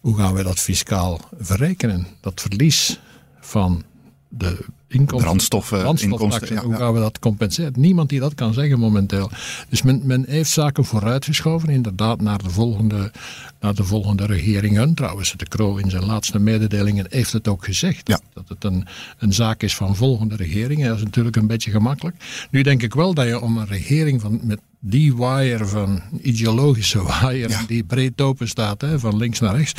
hoe 0.00 0.16
gaan 0.16 0.34
wij 0.34 0.42
dat 0.42 0.60
fiscaal 0.60 1.20
verrekenen? 1.38 2.06
Dat 2.20 2.40
verlies 2.40 3.00
van 3.40 3.82
de 4.28 4.64
inkomsten, 4.92 5.28
brandstoffen, 5.28 5.78
inkomsten. 5.78 6.58
Hoe 6.58 6.74
gaan 6.74 6.92
we 6.92 7.00
dat 7.00 7.18
compenseren? 7.18 7.72
Niemand 7.76 8.08
die 8.08 8.20
dat 8.20 8.34
kan 8.34 8.54
zeggen 8.54 8.78
momenteel. 8.78 9.30
Dus 9.68 9.82
men, 9.82 10.00
men 10.04 10.24
heeft 10.28 10.50
zaken 10.50 10.84
vooruitgeschoven, 10.84 11.68
inderdaad, 11.68 12.20
naar 12.20 12.42
de 12.42 12.50
volgende, 12.50 13.12
naar 13.60 13.74
de 13.74 13.84
volgende 13.84 14.26
regeringen. 14.26 14.94
Trouwens, 14.94 15.34
de 15.36 15.48
Kroo 15.48 15.76
in 15.76 15.90
zijn 15.90 16.04
laatste 16.04 16.38
mededelingen 16.38 17.06
heeft 17.08 17.32
het 17.32 17.48
ook 17.48 17.64
gezegd. 17.64 18.06
Dat 18.06 18.48
het 18.48 18.64
een, 18.64 18.86
een 19.18 19.32
zaak 19.32 19.62
is 19.62 19.76
van 19.76 19.96
volgende 19.96 20.36
regeringen. 20.36 20.88
Dat 20.88 20.96
is 20.96 21.04
natuurlijk 21.04 21.36
een 21.36 21.46
beetje 21.46 21.70
gemakkelijk. 21.70 22.16
Nu 22.50 22.62
denk 22.62 22.82
ik 22.82 22.94
wel 22.94 23.14
dat 23.14 23.26
je 23.26 23.40
om 23.40 23.56
een 23.56 23.66
regering 23.66 24.20
van, 24.20 24.40
met 24.42 24.60
die 24.80 25.16
waaier 25.16 25.68
van 25.68 26.02
ideologische 26.22 27.02
waaier, 27.02 27.64
die 27.66 27.84
breed 27.84 28.20
open 28.20 28.48
staat, 28.48 28.80
hè, 28.80 28.98
van 28.98 29.16
links 29.16 29.40
naar 29.40 29.56
rechts, 29.56 29.74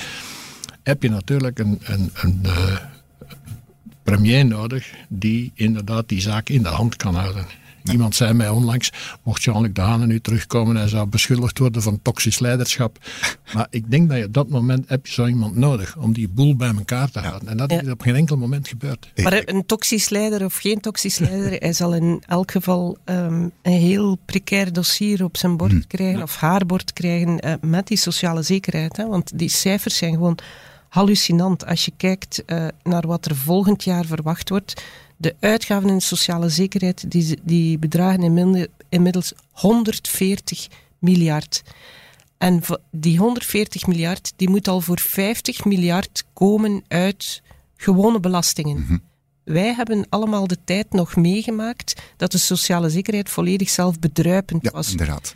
heb 0.83 1.03
je 1.03 1.09
natuurlijk 1.09 1.59
een, 1.59 1.79
een, 1.83 2.09
een, 2.13 2.39
een 2.43 2.45
eh, 2.45 2.75
premier 4.03 4.45
nodig 4.45 4.93
die 5.09 5.51
inderdaad 5.55 6.09
die 6.09 6.21
zaak 6.21 6.49
in 6.49 6.63
de 6.63 6.69
hand 6.69 6.95
kan 6.95 7.15
houden. 7.15 7.45
Iemand 7.91 8.15
zei 8.15 8.33
mij 8.33 8.49
onlangs, 8.49 8.91
mocht 9.23 9.43
Jean-Luc 9.43 9.73
Dehane 9.73 10.05
nu 10.05 10.19
terugkomen, 10.19 10.75
hij 10.75 10.87
zou 10.87 11.07
beschuldigd 11.07 11.57
worden 11.57 11.81
van 11.81 11.99
toxisch 12.01 12.39
leiderschap. 12.39 12.97
Maar 13.53 13.67
ik 13.69 13.91
denk 13.91 14.09
dat 14.09 14.17
je 14.17 14.25
op 14.25 14.33
dat 14.33 14.49
moment 14.49 14.89
heb 14.89 15.05
je 15.05 15.13
zo 15.13 15.25
iemand 15.25 15.55
nodig 15.55 15.97
om 15.97 16.13
die 16.13 16.29
boel 16.29 16.55
bij 16.55 16.73
elkaar 16.77 17.11
te 17.11 17.19
houden. 17.19 17.47
En 17.47 17.57
dat 17.57 17.71
is 17.71 17.89
op 17.89 18.01
geen 18.01 18.15
enkel 18.15 18.37
moment 18.37 18.67
gebeurd. 18.67 19.11
Maar 19.15 19.41
een 19.45 19.65
toxisch 19.65 20.09
leider 20.09 20.45
of 20.45 20.55
geen 20.55 20.79
toxisch 20.79 21.17
leider, 21.17 21.51
hij 21.51 21.73
zal 21.73 21.93
in 21.95 22.23
elk 22.27 22.51
geval 22.51 22.97
um, 23.05 23.51
een 23.61 23.79
heel 23.79 24.17
precair 24.25 24.73
dossier 24.73 25.23
op 25.23 25.37
zijn 25.37 25.57
bord 25.57 25.71
hmm. 25.71 25.87
krijgen, 25.87 26.21
of 26.21 26.35
haar 26.35 26.65
bord 26.65 26.93
krijgen, 26.93 27.45
uh, 27.45 27.53
met 27.61 27.87
die 27.87 27.97
sociale 27.97 28.41
zekerheid. 28.41 28.97
Hè? 28.97 29.07
Want 29.07 29.31
die 29.39 29.49
cijfers 29.49 29.97
zijn 29.97 30.13
gewoon 30.13 30.37
hallucinant 30.93 31.65
als 31.65 31.85
je 31.85 31.91
kijkt 31.97 32.43
uh, 32.45 32.67
naar 32.83 33.07
wat 33.07 33.25
er 33.25 33.35
volgend 33.35 33.83
jaar 33.83 34.05
verwacht 34.05 34.49
wordt. 34.49 34.83
De 35.17 35.35
uitgaven 35.39 35.89
in 35.89 35.95
de 35.95 36.01
sociale 36.01 36.49
zekerheid 36.49 37.11
die, 37.11 37.39
die 37.43 37.79
bedragen 37.79 38.67
inmiddels 38.89 39.33
140 39.51 40.67
miljard. 40.99 41.61
En 42.37 42.61
die 42.91 43.17
140 43.17 43.87
miljard 43.87 44.33
die 44.35 44.49
moet 44.49 44.67
al 44.67 44.81
voor 44.81 44.99
50 44.99 45.65
miljard 45.65 46.23
komen 46.33 46.83
uit 46.87 47.41
gewone 47.75 48.19
belastingen. 48.19 48.77
Mm 48.77 48.85
-hmm. 48.87 49.01
Wij 49.43 49.73
hebben 49.73 50.05
allemaal 50.09 50.47
de 50.47 50.57
tijd 50.63 50.91
nog 50.91 51.15
meegemaakt 51.15 52.01
dat 52.17 52.31
de 52.31 52.37
sociale 52.37 52.89
zekerheid 52.89 53.29
volledig 53.29 53.69
zelfbedruipend 53.69 54.63
ja, 54.63 54.71
was. 54.71 54.91
Inderdaad. 54.91 55.35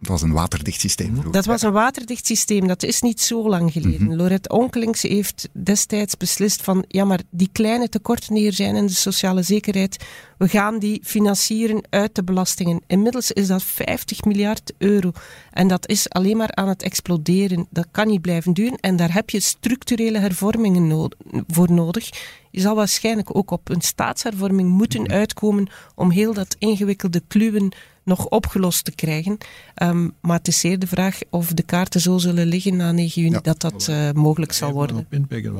Dat 0.00 0.08
was 0.08 0.22
een 0.22 0.32
waterdicht 0.32 0.80
systeem. 0.80 1.10
Vroeger. 1.10 1.32
Dat 1.32 1.44
was 1.44 1.62
een 1.62 1.72
waterdicht 1.72 2.26
systeem. 2.26 2.66
Dat 2.66 2.82
is 2.82 3.00
niet 3.00 3.20
zo 3.20 3.48
lang 3.48 3.72
geleden. 3.72 4.02
Mm 4.02 4.14
Lorette 4.14 4.48
Onkelings 4.48 5.02
heeft 5.02 5.48
destijds 5.52 6.16
beslist 6.16 6.62
van 6.62 6.84
ja, 6.88 7.04
maar 7.04 7.20
die 7.30 7.48
kleine 7.52 7.88
tekorten 7.88 8.34
die 8.34 8.46
er 8.46 8.52
zijn 8.52 8.76
in 8.76 8.86
de 8.86 8.92
sociale 8.92 9.42
zekerheid, 9.42 10.04
we 10.38 10.48
gaan 10.48 10.78
die 10.78 11.00
financieren 11.04 11.82
uit 11.90 12.14
de 12.14 12.24
belastingen. 12.24 12.80
Inmiddels 12.86 13.32
is 13.32 13.46
dat 13.46 13.62
50 13.62 14.24
miljard 14.24 14.72
euro. 14.78 15.12
En 15.50 15.68
dat 15.68 15.88
is 15.88 16.08
alleen 16.08 16.36
maar 16.36 16.54
aan 16.54 16.68
het 16.68 16.82
exploderen. 16.82 17.66
Dat 17.70 17.86
kan 17.90 18.06
niet 18.06 18.20
blijven 18.20 18.52
duren. 18.52 18.78
En 18.80 18.96
daar 18.96 19.12
heb 19.12 19.30
je 19.30 19.40
structurele 19.40 20.18
hervormingen 20.18 21.12
voor 21.46 21.72
nodig. 21.72 22.10
Je 22.50 22.60
zal 22.60 22.74
waarschijnlijk 22.74 23.36
ook 23.36 23.50
op 23.50 23.68
een 23.68 23.80
staatshervorming 23.80 24.70
moeten 24.70 25.08
uitkomen 25.08 25.70
om 25.94 26.10
heel 26.10 26.34
dat 26.34 26.56
ingewikkelde 26.58 27.22
kluwen 27.28 27.72
nog 28.08 28.26
opgelost 28.26 28.84
te 28.84 28.92
krijgen. 28.92 29.38
Um, 29.82 30.14
maar 30.20 30.36
het 30.36 30.48
is 30.48 30.60
zeer 30.60 30.78
de 30.78 30.86
vraag 30.86 31.18
of 31.30 31.52
de 31.52 31.62
kaarten 31.62 32.00
zo 32.00 32.18
zullen 32.18 32.46
liggen 32.46 32.76
na 32.76 32.92
9 32.92 33.22
juni 33.22 33.38
dat 33.42 33.60
dat 33.60 33.86
uh, 33.90 34.10
mogelijk 34.12 34.52
zal 34.52 34.72
worden. 34.72 35.06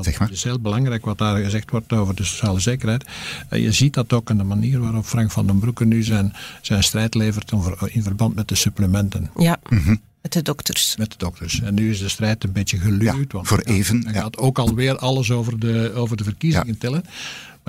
Zeg 0.00 0.18
maar. 0.18 0.28
Het 0.28 0.36
is 0.36 0.44
heel 0.44 0.60
belangrijk 0.60 1.04
wat 1.04 1.18
daar 1.18 1.36
gezegd 1.36 1.70
wordt 1.70 1.92
over 1.92 2.14
de 2.14 2.24
sociale 2.24 2.60
zekerheid. 2.60 3.04
Uh, 3.50 3.62
je 3.62 3.72
ziet 3.72 3.94
dat 3.94 4.12
ook 4.12 4.30
in 4.30 4.36
de 4.36 4.44
manier 4.44 4.80
waarop 4.80 5.04
Frank 5.04 5.30
van 5.30 5.46
den 5.46 5.58
Broeke 5.58 5.84
nu 5.84 6.02
zijn, 6.02 6.32
zijn 6.62 6.82
strijd 6.82 7.14
levert 7.14 7.52
in 7.86 8.02
verband 8.02 8.34
met 8.34 8.48
de 8.48 8.54
supplementen. 8.54 9.30
Ja. 9.36 9.58
Mm 9.68 9.78
-hmm. 9.78 10.00
Met 10.22 10.32
de 10.32 10.42
dokters. 10.42 10.96
Met 10.96 11.10
de 11.10 11.16
dokters. 11.18 11.60
En 11.60 11.74
nu 11.74 11.90
is 11.90 11.98
de 11.98 12.08
strijd 12.08 12.44
een 12.44 12.52
beetje 12.52 12.78
geluwd. 12.78 13.02
Ja, 13.02 13.24
want 13.28 13.48
voor 13.48 13.58
even. 13.60 14.00
Dan 14.00 14.12
gaat 14.12 14.36
ook 14.36 14.58
alweer 14.58 14.98
alles 14.98 15.30
over 15.30 15.58
de, 15.58 15.92
over 15.94 16.16
de 16.16 16.24
verkiezingen 16.24 16.78
tellen. 16.78 17.04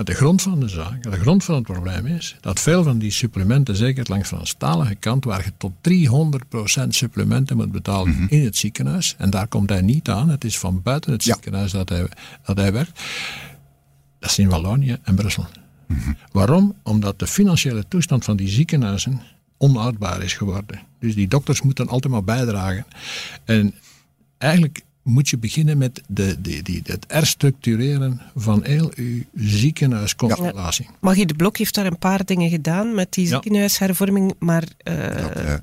Maar 0.00 0.08
de 0.08 0.14
grond 0.14 0.42
van 0.42 0.60
de 0.60 0.68
zaak, 0.68 1.02
de 1.02 1.20
grond 1.20 1.44
van 1.44 1.54
het 1.54 1.64
probleem 1.64 2.06
is 2.06 2.36
dat 2.40 2.60
veel 2.60 2.82
van 2.82 2.98
die 2.98 3.10
supplementen, 3.10 3.76
zeker 3.76 4.04
langs 4.08 4.28
de 4.28 4.34
Franstalige 4.34 4.94
kant, 4.94 5.24
waar 5.24 5.44
je 5.44 5.52
tot 5.56 5.72
300% 6.84 6.88
supplementen 6.88 7.56
moet 7.56 7.72
betalen 7.72 8.10
mhm. 8.10 8.26
in 8.28 8.44
het 8.44 8.56
ziekenhuis, 8.56 9.14
en 9.18 9.30
daar 9.30 9.46
komt 9.46 9.70
hij 9.70 9.80
niet 9.80 10.08
aan, 10.08 10.28
het 10.28 10.44
is 10.44 10.58
van 10.58 10.82
buiten 10.82 11.12
het 11.12 11.22
ziekenhuis 11.22 11.72
dat, 11.72 11.88
hij, 11.88 12.08
dat 12.44 12.56
hij 12.56 12.72
werkt, 12.72 13.00
dat 14.18 14.30
is 14.30 14.38
in 14.38 14.48
Wallonië 14.48 14.98
en 15.02 15.14
Brussel. 15.14 15.46
Mhm. 15.86 16.12
Waarom? 16.32 16.74
Omdat 16.82 17.18
de 17.18 17.26
financiële 17.26 17.84
toestand 17.88 18.24
van 18.24 18.36
die 18.36 18.48
ziekenhuizen 18.48 19.20
onoudbaar 19.60 20.22
is 20.22 20.34
geworden. 20.34 20.80
Dus 20.98 21.14
die 21.14 21.28
dokters 21.28 21.62
moeten 21.62 21.88
altijd 21.88 22.12
maar 22.12 22.24
bijdragen. 22.24 22.86
En 23.44 23.74
eigenlijk 24.38 24.80
moet 25.10 25.28
je 25.28 25.38
beginnen 25.38 25.78
met 25.78 26.00
de, 26.08 26.40
de, 26.40 26.62
die, 26.62 26.80
het 26.84 27.04
herstructureren 27.08 28.20
van 28.36 28.64
heel 28.64 28.92
uw 28.94 29.22
ziekenhuisconstellatie. 29.34 30.84
Ja. 30.88 30.96
Magie 31.00 31.26
de 31.26 31.34
Blok 31.34 31.56
heeft 31.56 31.74
daar 31.74 31.86
een 31.86 31.98
paar 31.98 32.24
dingen 32.24 32.50
gedaan 32.50 32.94
met 32.94 33.12
die 33.12 33.26
ziekenhuishervorming, 33.26 34.34
maar 34.38 34.64
uh, 34.84 34.96
dat, 34.96 35.14
uh, 35.14 35.54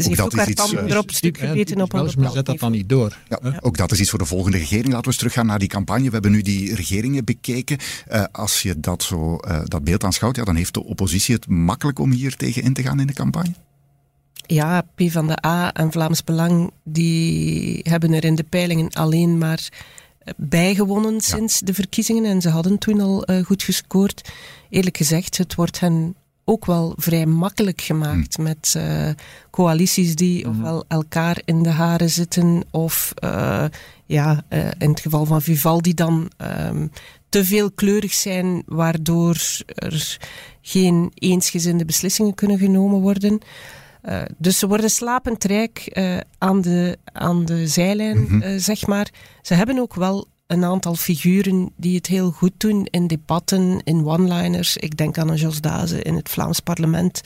ze 0.00 0.08
heeft 0.08 0.20
ook 0.20 0.34
haar 0.34 0.52
tanden 0.52 0.90
erop 0.90 1.10
stuk 1.10 1.38
gebeten 1.38 1.80
op 1.80 1.92
een 1.92 2.04
bepaald 2.04 2.34
zet 2.34 2.46
dat 2.46 2.58
dan 2.58 2.72
niet 2.72 2.88
door. 2.88 3.16
Ja, 3.28 3.58
ook 3.60 3.76
dat 3.76 3.92
is 3.92 4.00
iets 4.00 4.10
voor 4.10 4.18
de 4.18 4.24
volgende 4.24 4.58
regering. 4.58 4.86
Laten 4.86 5.00
we 5.00 5.06
eens 5.06 5.16
teruggaan 5.16 5.46
naar 5.46 5.58
die 5.58 5.68
campagne. 5.68 6.04
We 6.04 6.12
hebben 6.12 6.30
nu 6.30 6.42
die 6.42 6.74
regeringen 6.74 7.24
bekeken. 7.24 7.78
Uh, 8.12 8.24
als 8.32 8.62
je 8.62 8.80
dat, 8.80 9.02
zo, 9.02 9.38
dat 9.64 9.84
beeld 9.84 10.04
aanschouwt, 10.04 10.36
ja, 10.36 10.44
dan 10.44 10.56
heeft 10.56 10.74
de 10.74 10.84
oppositie 10.84 11.34
het 11.34 11.48
makkelijk 11.48 11.98
om 11.98 12.10
hier 12.10 12.36
tegen 12.36 12.62
in 12.62 12.72
te 12.72 12.82
gaan 12.82 13.00
in 13.00 13.06
de 13.06 13.12
campagne 13.12 13.52
ja, 14.52 14.80
P 14.94 15.02
van 15.10 15.26
de 15.26 15.46
A 15.46 15.72
en 15.72 15.92
Vlaams 15.92 16.24
Belang, 16.24 16.70
die 16.84 17.80
hebben 17.82 18.12
er 18.12 18.24
in 18.24 18.34
de 18.34 18.44
peilingen 18.48 18.90
alleen 18.90 19.38
maar 19.38 19.68
eh, 20.18 20.34
bijgewonnen 20.36 21.20
sinds 21.20 21.60
de 21.60 21.74
verkiezingen. 21.74 22.24
En 22.24 22.40
ze 22.40 22.48
hadden 22.48 22.78
toen 22.78 23.00
al 23.00 23.30
uh, 23.30 23.44
goed 23.44 23.62
gescoord. 23.62 24.30
Eerlijk 24.70 24.96
gezegd, 24.96 25.38
het 25.38 25.54
wordt 25.54 25.80
hen 25.80 26.14
ook 26.44 26.66
wel 26.66 26.94
vrij 26.96 27.26
makkelijk 27.26 27.80
gemaakt 27.80 28.36
hm. 28.36 28.42
met 28.42 28.74
uh, 28.76 29.08
coalities 29.50 30.16
die 30.16 30.46
mm. 30.46 30.50
ofwel 30.50 30.84
elkaar 30.88 31.40
in 31.44 31.62
de 31.62 31.70
haren 31.70 32.10
zitten 32.10 32.64
of 32.70 33.14
uh, 33.24 33.64
ja, 34.06 34.44
uh, 34.48 34.58
in 34.78 34.90
het 34.90 35.00
geval 35.00 35.24
van 35.24 35.42
Vivaldi 35.42 35.94
dan 35.94 36.30
um, 36.68 36.90
te 37.28 37.44
veel 37.44 37.70
kleurig 37.70 38.12
zijn 38.12 38.62
waardoor 38.66 39.36
er 39.66 40.18
geen 40.62 41.12
eensgezinde 41.14 41.84
beslissingen 41.84 42.34
kunnen 42.34 42.58
genomen 42.58 43.00
worden. 43.00 43.40
Uh, 44.04 44.22
dus 44.38 44.58
ze 44.58 44.66
worden 44.66 44.90
slapend 44.90 45.44
rijk 45.44 45.90
uh, 45.92 46.16
aan, 46.38 46.60
de, 46.60 46.98
aan 47.04 47.44
de 47.44 47.66
zijlijn, 47.66 48.18
mm 48.18 48.26
-hmm. 48.26 48.42
uh, 48.42 48.58
zeg 48.58 48.86
maar. 48.86 49.10
Ze 49.42 49.54
hebben 49.54 49.78
ook 49.78 49.94
wel 49.94 50.26
een 50.46 50.64
aantal 50.64 50.94
figuren 50.94 51.72
die 51.76 51.96
het 51.96 52.06
heel 52.06 52.30
goed 52.30 52.52
doen 52.56 52.86
in 52.90 53.06
debatten, 53.06 53.80
in 53.84 54.06
one-liners. 54.06 54.76
Ik 54.76 54.96
denk 54.96 55.18
aan 55.18 55.28
een 55.28 55.36
Jos 55.36 55.60
Daze 55.60 56.02
in 56.02 56.14
het 56.14 56.28
Vlaams 56.28 56.60
parlement. 56.60 57.20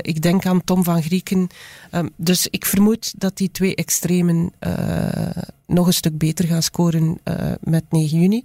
ik 0.00 0.22
denk 0.22 0.46
aan 0.46 0.64
Tom 0.64 0.84
van 0.84 1.02
Grieken. 1.02 1.46
Um, 1.90 2.10
dus 2.16 2.46
ik 2.50 2.66
vermoed 2.66 3.20
dat 3.20 3.36
die 3.36 3.50
twee 3.50 3.74
extremen 3.74 4.52
nog 5.66 5.86
een 5.86 5.92
stuk 5.92 6.18
beter 6.18 6.44
gaan 6.44 6.62
scoren 6.62 7.18
met 7.60 7.84
9 7.90 8.20
juni. 8.20 8.44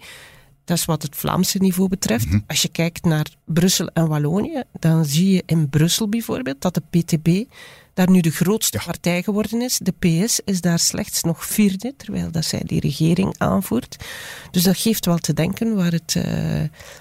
Dat 0.67 0.77
is 0.77 0.85
wat 0.85 1.01
het 1.01 1.15
Vlaamse 1.15 1.57
niveau 1.57 1.89
betreft. 1.89 2.27
Als 2.47 2.61
je 2.61 2.67
kijkt 2.67 3.05
naar 3.05 3.25
Brussel 3.45 3.87
en 3.93 4.07
Wallonië, 4.07 4.63
dan 4.79 5.05
zie 5.05 5.33
je 5.33 5.43
in 5.45 5.69
Brussel 5.69 6.09
bijvoorbeeld 6.09 6.61
dat 6.61 6.73
de 6.73 6.81
PTB 6.89 7.51
daar 7.97 8.09
nu 8.09 8.21
de 8.21 8.31
grootste 8.31 8.79
partij 8.85 9.23
geworden 9.23 9.61
is. 9.61 9.79
De 9.83 9.93
PS 9.99 10.39
is 10.45 10.61
daar 10.61 10.79
slechts 10.79 11.23
nog 11.23 11.45
vierde, 11.45 11.93
terwijl 11.97 12.31
dat 12.31 12.45
zij 12.45 12.61
die 12.65 12.79
regering 12.79 13.35
aanvoert. 13.37 14.05
Dus 14.51 14.63
dat 14.63 14.77
geeft 14.77 15.05
wel 15.05 15.17
te 15.17 15.33
denken 15.33 15.75
waar 15.75 15.91
het 15.91 16.15
uh, 16.17 16.23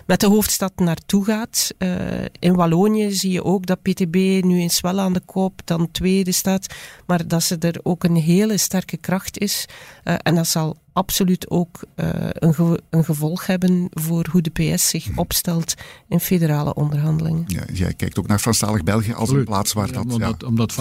met 0.07 0.21
de 0.21 0.27
hoofdstad 0.27 0.73
naartoe 0.77 1.25
gaat. 1.25 1.71
Uh, 1.79 1.99
in 2.39 2.55
Wallonië 2.55 3.13
zie 3.13 3.33
je 3.33 3.45
ook 3.45 3.67
dat 3.67 3.83
PTB 3.83 4.15
nu 4.45 4.59
eens 4.59 4.81
wel 4.81 5.01
aan 5.01 5.13
de 5.13 5.23
koop, 5.25 5.61
dan 5.65 5.91
tweede 5.91 6.33
staat, 6.33 6.75
maar 7.07 7.29
dat 7.29 7.43
ze 7.43 7.57
er 7.59 7.81
ook 7.83 8.05
een 8.05 8.17
hele 8.17 8.57
sterke 8.57 8.97
kracht 8.97 9.39
is. 9.39 9.67
Uh, 10.05 10.15
en 10.23 10.35
dat 10.35 10.47
zal 10.47 10.77
absoluut 10.93 11.51
ook 11.51 11.81
uh, 11.97 12.07
een, 12.33 12.55
ge 12.55 12.81
een, 12.91 13.05
gevolg 13.05 13.47
hebben 13.47 13.89
voor 13.91 14.27
hoe 14.31 14.41
de 14.41 14.51
PS 14.51 14.89
zich 14.89 15.09
Mhm. 15.09 15.19
opstelt 15.19 15.75
in 16.09 16.21
federale 16.21 16.75
onderhandelingen. 16.75 17.45
Ja, 17.47 17.63
jij 17.73 17.95
kijkt 17.95 18.19
ook 18.19 18.27
naar 18.27 18.39
Franstalig 18.39 18.83
België 18.83 19.13
als 19.13 19.31
een 19.31 19.45
plaats 19.45 19.73
waar 19.73 19.93
dat, 19.93 20.05
ja, 20.07 20.13
omdat, 20.13 20.35
ja, 20.41 20.47
omdat 20.47 20.73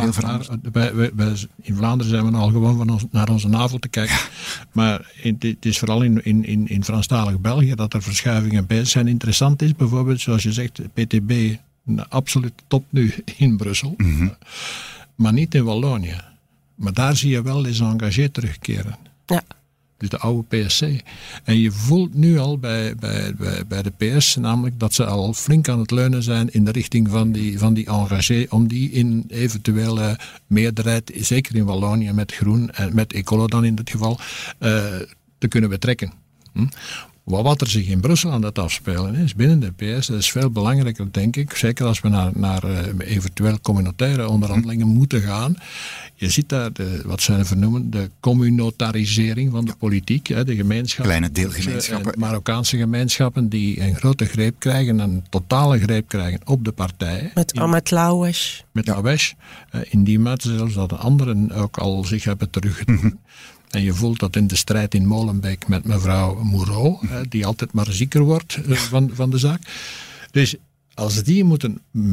wij, 0.71 0.95
wij, 0.95 1.11
wij, 1.15 1.35
in 1.61 1.75
Vlaanderen 1.75 2.11
zijn 2.11 2.31
we 2.31 2.37
al 2.37 2.49
gewoon 2.49 2.77
van 2.77 2.89
ons, 2.89 3.05
naar 3.11 3.29
onze 3.29 3.47
navel 3.47 3.79
te 3.79 3.87
kijken. 3.87 4.17
Maar 4.71 5.11
het, 5.21 5.43
het 5.43 5.65
is 5.65 5.79
vooral 5.79 6.01
in, 6.01 6.23
in, 6.23 6.45
in, 6.45 6.67
in 6.67 6.83
Franstalig 6.83 7.39
België 7.39 7.75
dat 7.75 7.93
er 7.93 8.01
verschuivingen 8.01 8.65
bij 8.65 8.85
zijn. 8.85 9.07
Interessant 9.07 9.61
is 9.61 9.75
bijvoorbeeld, 9.75 10.21
zoals 10.21 10.43
je 10.43 10.51
zegt, 10.51 10.81
PTB, 10.93 11.31
een 11.85 12.09
absolute 12.09 12.63
top 12.67 12.85
nu 12.89 13.13
in 13.37 13.57
Brussel. 13.57 13.93
Mhm. 13.97 14.27
Maar 15.15 15.33
niet 15.33 15.55
in 15.55 15.63
Wallonië. 15.63 16.21
Maar 16.75 16.93
daar 16.93 17.15
zie 17.15 17.29
je 17.29 17.41
wel 17.41 17.61
les 17.61 17.79
engagés 17.79 18.29
terugkeren. 18.31 18.95
Ja. 19.25 19.43
Dus 20.09 20.19
de 20.19 20.25
oude 20.25 20.65
PSC. 20.65 20.81
En 21.43 21.59
je 21.59 21.71
voelt 21.71 22.13
nu 22.13 22.39
al 22.39 22.57
bij, 22.57 22.95
bij, 22.95 23.33
bij, 23.67 23.81
de 23.81 23.91
PS 23.97 24.35
namelijk 24.35 24.79
dat 24.79 24.93
ze 24.93 25.05
al 25.05 25.33
flink 25.33 25.69
aan 25.69 25.79
het 25.79 25.91
leunen 25.91 26.23
zijn 26.23 26.49
in 26.51 26.65
de 26.65 26.71
richting 26.71 27.09
van 27.09 27.31
die, 27.31 27.59
van 27.59 27.73
die 27.73 27.85
engagé, 27.85 28.45
om 28.49 28.67
die 28.67 28.91
in 28.91 29.23
eventuele 29.27 30.19
meerderheid, 30.47 31.11
zeker 31.15 31.55
in 31.55 31.65
Wallonië 31.65 32.11
met 32.11 32.31
Groen 32.31 32.71
en 32.71 32.95
met 32.95 33.13
Ecolo 33.13 33.47
dan 33.47 33.65
in 33.65 33.75
dit 33.75 33.89
geval, 33.89 34.19
uh, 34.59 34.83
te 35.37 35.47
kunnen 35.47 35.69
betrekken. 35.69 36.11
Hm? 36.53 36.67
Wat 37.25 37.61
er 37.61 37.67
zich 37.67 37.87
in 37.87 37.99
Brussel 37.99 38.31
aan 38.31 38.43
het 38.43 38.59
afspelen 38.59 39.15
is 39.15 39.35
binnen 39.35 39.59
de 39.59 39.71
PS, 39.71 40.07
dat 40.07 40.17
is 40.17 40.31
veel 40.31 40.49
belangrijker, 40.49 41.07
denk 41.11 41.35
ik. 41.35 41.55
Zeker 41.55 41.85
als 41.85 41.99
we 41.99 42.09
naar, 42.09 42.31
naar 42.33 42.63
uh, 42.65 42.79
eventueel 42.97 43.59
communautaire 43.61 44.29
onderhandelingen 44.29 44.87
moeten 44.87 45.21
gaan. 45.21 45.55
Je 46.13 46.29
ziet 46.29 46.49
daar, 46.49 46.73
de, 46.73 47.01
wat 47.05 47.21
zij 47.21 47.45
vernoemen, 47.45 47.89
de 47.89 48.09
communautarisering 48.19 49.51
van 49.51 49.65
de 49.65 49.75
politiek. 49.77 50.27
Hè, 50.27 50.43
de 50.43 50.55
gemeenschap. 50.55 51.05
Kleine 51.05 51.31
deelgemeenschappen. 51.31 52.11
De 52.11 52.19
Marokkaanse 52.19 52.77
gemeenschappen 52.77 53.49
die 53.49 53.81
een 53.81 53.95
grote 53.95 54.25
greep 54.25 54.55
krijgen, 54.59 54.99
een 54.99 55.23
totale 55.29 55.79
greep 55.79 56.07
krijgen 56.07 56.39
op 56.45 56.65
de 56.65 56.71
partijen. 56.71 57.31
Met 57.33 57.53
Ahmed 57.53 57.91
Laouesh. 57.91 58.59
Met 58.71 58.87
Laouesh. 58.87 59.31
Uh, 59.75 59.81
in 59.89 60.03
die 60.03 60.19
mate 60.19 60.55
zelfs 60.57 60.73
dat 60.73 60.89
de 60.89 60.95
anderen 60.95 61.51
ook 61.51 61.77
al 61.77 62.03
zich 62.03 62.23
hebben 62.23 62.49
teruggetrokken. 62.49 63.19
En 63.75 63.83
je 63.83 63.93
voelt 63.93 64.19
dat 64.19 64.35
in 64.35 64.47
de 64.47 64.55
strijd 64.55 64.93
in 64.93 65.05
Molenbeek 65.05 65.67
met 65.67 65.85
mevrouw 65.85 66.43
Moureau, 66.43 67.07
hè, 67.07 67.27
die 67.27 67.45
altijd 67.45 67.73
maar 67.73 67.91
zieker 67.91 68.21
wordt 68.21 68.57
uh, 68.67 68.77
van, 68.77 69.09
van 69.13 69.29
de 69.29 69.37
zaak. 69.37 69.61
Dus 70.31 70.55
als 70.93 71.23
die 71.23 71.43
moeten 71.43 71.81
uh, 71.91 72.11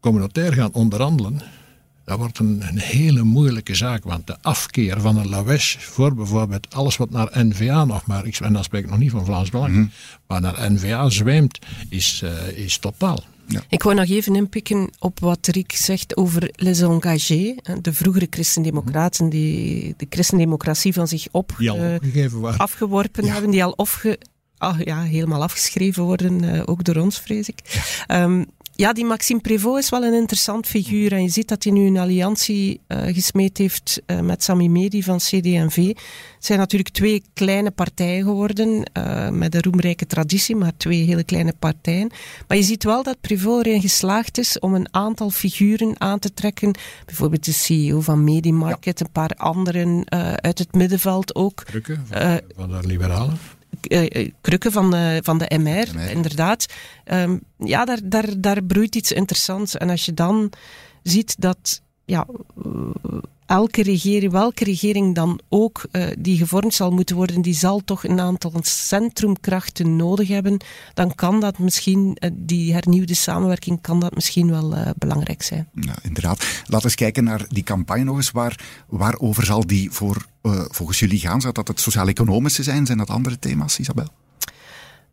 communautair 0.00 0.52
gaan 0.52 0.72
onderhandelen, 0.72 1.40
dat 2.04 2.18
wordt 2.18 2.38
een, 2.38 2.62
een, 2.68 2.78
hele 2.78 3.22
moeilijke 3.22 3.74
zaak. 3.74 4.04
Want 4.04 4.26
de 4.26 4.36
afkeer 4.42 5.00
van 5.00 5.16
een 5.16 5.28
Lawesh 5.28 5.76
voor 5.76 6.14
bijvoorbeeld 6.14 6.74
alles 6.74 6.96
wat 6.96 7.10
naar 7.10 7.44
N-VA 7.46 7.84
nog 7.84 8.06
maar, 8.06 8.24
en 8.24 8.52
dan 8.52 8.64
spreek 8.64 8.84
ik 8.84 8.90
nog 8.90 8.98
niet 8.98 9.10
van 9.10 9.24
Vlaams 9.24 9.50
Belang, 9.50 9.72
mm 9.72 9.76
-hmm. 9.76 9.90
maar 10.26 10.40
naar 10.40 10.72
N-VA 10.72 11.08
zweemt, 11.08 11.58
is, 11.88 12.20
uh, 12.24 12.48
is 12.48 12.78
totaal. 12.78 13.24
Ja. 13.46 13.62
Ik 13.68 13.82
wou 13.82 13.96
nog 13.96 14.08
even 14.08 14.34
inpikken 14.36 14.90
op 14.98 15.20
wat 15.20 15.46
Rick 15.46 15.72
zegt 15.72 16.16
over 16.16 16.50
les 16.52 16.80
engagés. 16.80 17.54
De 17.82 17.92
vroegere 17.92 18.26
christendemocraten 18.30 19.28
die 19.28 19.94
de 19.96 20.06
christendemocratie 20.08 20.92
van 20.92 21.08
zich 21.08 21.26
op, 21.30 21.56
uh, 21.58 21.96
afgeworpen 22.56 23.24
ja. 23.24 23.32
hebben, 23.32 23.50
die 23.50 23.64
al 23.64 23.72
opge, 23.72 24.18
ah, 24.58 24.80
ja, 24.80 25.02
helemaal 25.02 25.42
afgeschreven 25.42 26.02
worden, 26.02 26.42
uh, 26.42 26.62
ook 26.64 26.84
door 26.84 26.96
ons 26.96 27.20
vrees 27.20 27.48
ik. 27.48 27.82
Ja. 28.06 28.22
Um, 28.22 28.46
ja, 28.76 28.92
die 28.92 29.04
Maxime 29.04 29.40
Prévost 29.40 29.82
is 29.82 29.88
wel 29.90 30.04
een 30.04 30.14
interessant 30.14 30.66
figuur. 30.66 31.12
En 31.12 31.22
je 31.22 31.28
ziet 31.28 31.48
dat 31.48 31.64
hij 31.64 31.72
nu 31.72 31.86
een 31.86 31.98
alliantie 31.98 32.80
uh, 32.88 32.98
gesmeed 33.14 33.58
heeft 33.58 34.02
uh, 34.06 34.20
met 34.20 34.42
Sami 34.42 34.68
Medi 34.68 35.02
van 35.02 35.18
CD&V. 35.18 35.76
Het 35.76 36.52
zijn 36.52 36.58
natuurlijk 36.58 36.94
twee 36.94 37.22
kleine 37.34 37.70
partijen 37.70 38.24
geworden, 38.24 38.90
uh, 38.98 39.28
met 39.28 39.54
een 39.54 39.62
roemrijke 39.62 40.06
traditie, 40.06 40.56
maar 40.56 40.72
twee 40.76 41.02
hele 41.02 41.24
kleine 41.24 41.54
partijen. 41.58 42.10
Maar 42.48 42.56
je 42.56 42.62
ziet 42.62 42.84
wel 42.84 43.02
dat 43.02 43.20
Prévost 43.20 43.66
erin 43.66 43.80
geslaagd 43.80 44.38
is 44.38 44.58
om 44.58 44.74
een 44.74 44.88
aantal 44.90 45.30
figuren 45.30 46.00
aan 46.00 46.18
te 46.18 46.34
trekken. 46.34 46.74
Bijvoorbeeld 47.06 47.44
de 47.44 47.52
CEO 47.52 48.00
van 48.00 48.24
Medimarket, 48.24 48.98
ja. 48.98 49.04
een 49.04 49.12
paar 49.12 49.34
anderen 49.36 50.10
uit 50.42 50.58
het 50.58 50.74
middenveld 50.74 51.34
ook. 51.34 51.62
Krukke 51.64 51.98
van, 52.04 52.40
van 52.56 52.68
de 52.68 52.86
liberalen. 52.86 53.38
Uh, 53.88 54.30
krukken 54.40 54.72
van, 54.72 54.94
uh, 54.94 55.16
van 55.20 55.38
de 55.38 55.58
MR, 55.58 55.88
MR. 55.94 56.10
inderdaad. 56.10 56.66
Um, 57.04 57.40
ja, 57.58 57.84
daar, 57.84 58.00
daar, 58.02 58.40
daar 58.40 58.64
broeit 58.64 58.94
iets 58.94 59.12
interessants. 59.12 59.76
En 59.76 59.90
als 59.90 60.04
je 60.04 60.14
dan 60.14 60.52
ziet 61.02 61.40
dat 61.40 61.82
ja, 62.04 62.26
elke 63.46 63.82
regering, 63.82 64.32
welke 64.32 64.64
regering 64.64 65.14
dan 65.14 65.40
ook 65.48 65.82
die 66.18 66.36
gevormd 66.36 66.74
zal 66.74 66.90
moeten 66.90 67.16
worden, 67.16 67.42
die 67.42 67.54
zal 67.54 67.80
toch 67.84 68.04
een 68.04 68.20
aantal 68.20 68.52
centrumkrachten 68.62 69.96
nodig 69.96 70.28
hebben, 70.28 70.60
dan 70.94 71.14
kan 71.14 71.40
dat 71.40 71.58
misschien, 71.58 72.18
die 72.32 72.72
hernieuwde 72.72 73.14
samenwerking, 73.14 73.80
kan 73.80 74.00
dat 74.00 74.14
misschien 74.14 74.50
wel 74.50 74.74
belangrijk 74.98 75.42
zijn. 75.42 75.68
Ja, 75.74 75.94
inderdaad. 76.02 76.38
Laten 76.38 76.76
we 76.76 76.84
eens 76.84 76.94
kijken 76.94 77.24
naar 77.24 77.44
die 77.48 77.62
campagne 77.62 78.04
nog 78.04 78.16
eens. 78.16 78.30
Waar, 78.30 78.84
waarover 78.88 79.44
zal 79.44 79.66
die 79.66 79.90
voor 79.90 80.26
volgens 80.70 80.98
jullie 80.98 81.18
gaan? 81.18 81.40
Zou 81.40 81.52
dat 81.52 81.68
het 81.68 81.80
sociaal-economische 81.80 82.62
zijn? 82.62 82.86
Zijn 82.86 82.98
dat 82.98 83.10
andere 83.10 83.38
thema's, 83.38 83.78
Isabel? 83.78 84.08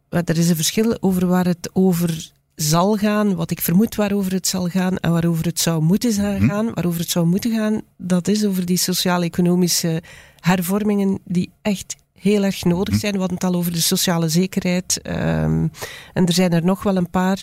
Er 0.10 0.38
is 0.38 0.50
een 0.50 0.56
verschil 0.56 1.02
over 1.02 1.28
waar 1.28 1.46
het 1.46 1.70
over 1.74 2.32
zal 2.62 2.97
gaan, 2.97 3.36
wat 3.36 3.52
ik 3.52 3.62
vermoed 3.62 3.95
waarover 3.95 4.32
het 4.32 4.47
zal 4.47 4.67
gaan 4.67 4.97
en 4.97 5.12
waarover 5.12 5.45
het 5.45 5.60
zou 5.60 5.82
moeten 5.82 6.13
gaan. 6.13 6.67
Hm. 6.67 6.74
Waarover 6.74 7.00
het 7.00 7.10
zou 7.10 7.26
moeten 7.26 7.52
gaan, 7.52 7.82
dat 7.97 8.28
is 8.28 8.45
over 8.45 8.65
die 8.65 8.78
sociaal-economische 8.78 10.02
hervormingen 10.39 11.19
die 11.26 11.52
echt 11.62 11.95
heel 12.19 12.43
erg 12.43 12.63
nodig 12.63 12.95
zijn. 12.95 13.13
We 13.13 13.19
hadden 13.19 13.38
het 13.38 13.47
al 13.47 13.56
over 13.56 13.71
de 13.71 13.82
sociale 13.82 14.30
zekerheid 14.30 15.00
um, 15.04 15.71
en 16.13 16.26
er 16.26 16.34
zijn 16.34 16.54
er 16.54 16.65
nog 16.65 16.84
wel 16.84 16.95
een 16.95 17.10
paar. 17.10 17.41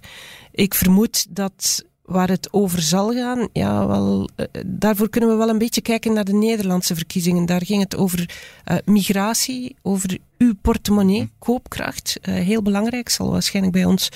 Ik 0.52 0.74
vermoed 0.74 1.26
dat 1.30 1.84
waar 2.08 2.28
het 2.28 2.52
over 2.52 2.82
zal 2.82 3.12
gaan, 3.12 3.48
ja, 3.52 3.86
wel, 3.86 4.28
uh, 4.36 4.46
daarvoor 4.66 5.08
kunnen 5.08 5.30
we 5.30 5.36
wel 5.36 5.48
een 5.48 5.58
beetje 5.58 5.80
kijken 5.80 6.12
naar 6.12 6.24
de 6.24 6.34
Nederlandse 6.34 6.94
verkiezingen. 6.94 7.46
Daar 7.46 7.64
ging 7.64 7.82
het 7.82 7.96
over 7.96 8.30
uh, 8.70 8.76
migratie, 8.84 9.76
over 9.82 10.18
uw 10.38 10.54
portemonnee, 10.62 11.30
koopkracht. 11.38 12.18
Uh, 12.22 12.34
heel 12.34 12.62
belangrijk, 12.62 13.08
zal 13.08 13.30
waarschijnlijk 13.30 13.74
bij 13.74 13.84
ons 13.84 14.08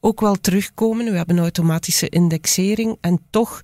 ook 0.00 0.20
wel 0.20 0.34
terugkomen. 0.34 1.10
We 1.10 1.16
hebben 1.16 1.38
automatische 1.38 2.08
indexering 2.08 2.96
en 3.00 3.20
toch 3.30 3.60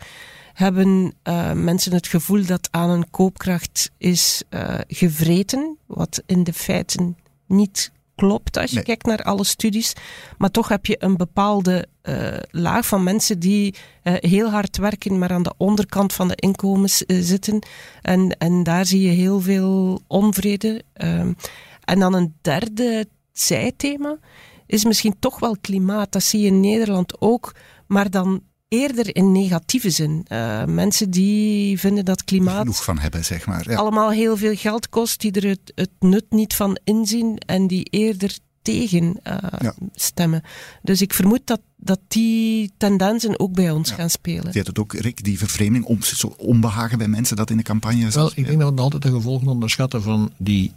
hebben 0.52 1.14
uh, 1.24 1.52
mensen 1.52 1.92
het 1.92 2.06
gevoel 2.06 2.46
dat 2.46 2.68
aan 2.70 2.90
een 2.90 3.10
koopkracht 3.10 3.90
is 3.98 4.42
uh, 4.50 4.74
gevreten, 4.88 5.76
wat 5.86 6.22
in 6.26 6.44
de 6.44 6.52
feiten 6.52 7.16
niet 7.46 7.92
klopt 8.14 8.56
als 8.56 8.70
je 8.70 8.76
nee. 8.76 8.84
kijkt 8.84 9.06
naar 9.06 9.22
alle 9.22 9.44
studies. 9.44 9.92
Maar 10.38 10.50
toch 10.50 10.68
heb 10.68 10.86
je 10.86 10.96
een 10.98 11.16
bepaalde 11.16 11.86
uh, 12.02 12.36
laag 12.50 12.86
van 12.86 13.02
mensen 13.02 13.38
die 13.38 13.74
heel 14.02 14.50
hard 14.50 14.76
werken, 14.76 15.18
maar 15.18 15.30
aan 15.30 15.42
de 15.42 15.54
onderkant 15.56 16.12
van 16.12 16.28
de 16.28 16.34
inkomens 16.36 16.96
zitten. 17.06 17.66
En, 18.02 18.36
en 18.38 18.62
daar 18.62 18.86
zie 18.86 19.00
je 19.00 19.10
heel 19.10 19.40
veel 19.40 20.00
onvrede. 20.06 20.82
Um, 21.02 21.36
en 21.84 21.98
dan 21.98 22.14
een 22.14 22.34
derde 22.40 23.08
zijthema 23.32 24.18
is 24.66 24.84
misschien 24.84 25.16
toch 25.18 25.38
wel 25.38 25.56
klimaat. 25.60 26.12
Dat 26.12 26.22
zie 26.22 26.40
je 26.40 26.46
in 26.46 26.60
Nederland 26.60 27.20
ook, 27.20 27.54
maar 27.86 28.10
dan 28.10 28.42
eerder 28.68 29.16
in 29.16 29.32
negatieve 29.32 29.90
zin. 29.90 30.26
Uh, 30.32 30.64
mensen 30.64 31.10
die 31.10 31.78
vinden 31.78 32.04
dat 32.04 32.24
klimaat... 32.24 32.58
genoeg 32.58 32.84
van 32.84 32.98
hebben, 32.98 33.24
zeg 33.24 33.46
maar. 33.46 33.70
Ja. 33.70 33.76
Allemaal 33.76 34.10
heel 34.10 34.36
veel 34.36 34.54
geld 34.54 34.88
kost, 34.88 35.20
die 35.20 35.32
er 35.32 35.48
het, 35.48 35.72
het 35.74 35.90
nut 36.00 36.24
niet 36.28 36.54
van 36.54 36.78
inzien 36.84 37.38
en 37.38 37.66
die 37.66 37.84
eerder 37.84 38.38
tegen 38.62 39.04
uh, 39.04 39.36
ja. 39.58 39.74
stemmen. 39.94 40.42
Dus 40.82 41.02
ik 41.02 41.14
vermoed 41.14 41.40
dat, 41.44 41.60
dat 41.76 42.00
die 42.08 42.72
tendensen 42.76 43.40
ook 43.40 43.52
bij 43.52 43.70
ons 43.70 43.88
ja. 43.88 43.94
gaan 43.94 44.10
spelen. 44.10 44.48
Je 44.52 44.58
het 44.58 44.78
ook, 44.78 44.92
Rick, 44.92 45.24
die 45.24 45.38
vervreemding, 45.38 45.84
om, 45.84 46.02
zo 46.02 46.34
onbehagen 46.36 46.98
bij 46.98 47.08
mensen 47.08 47.36
dat 47.36 47.50
in 47.50 47.56
de 47.56 47.62
campagne 47.62 48.10
Wel, 48.10 48.30
ik 48.34 48.46
denk 48.46 48.60
dat 48.60 48.74
we 48.74 48.80
altijd 48.80 49.02
de 49.02 49.10
gevolgen 49.10 49.48
onderschatten 49.48 50.02
van 50.02 50.32
die 50.36 50.72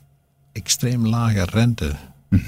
extreem 0.52 1.08
lage 1.08 1.46
rente 1.46 1.96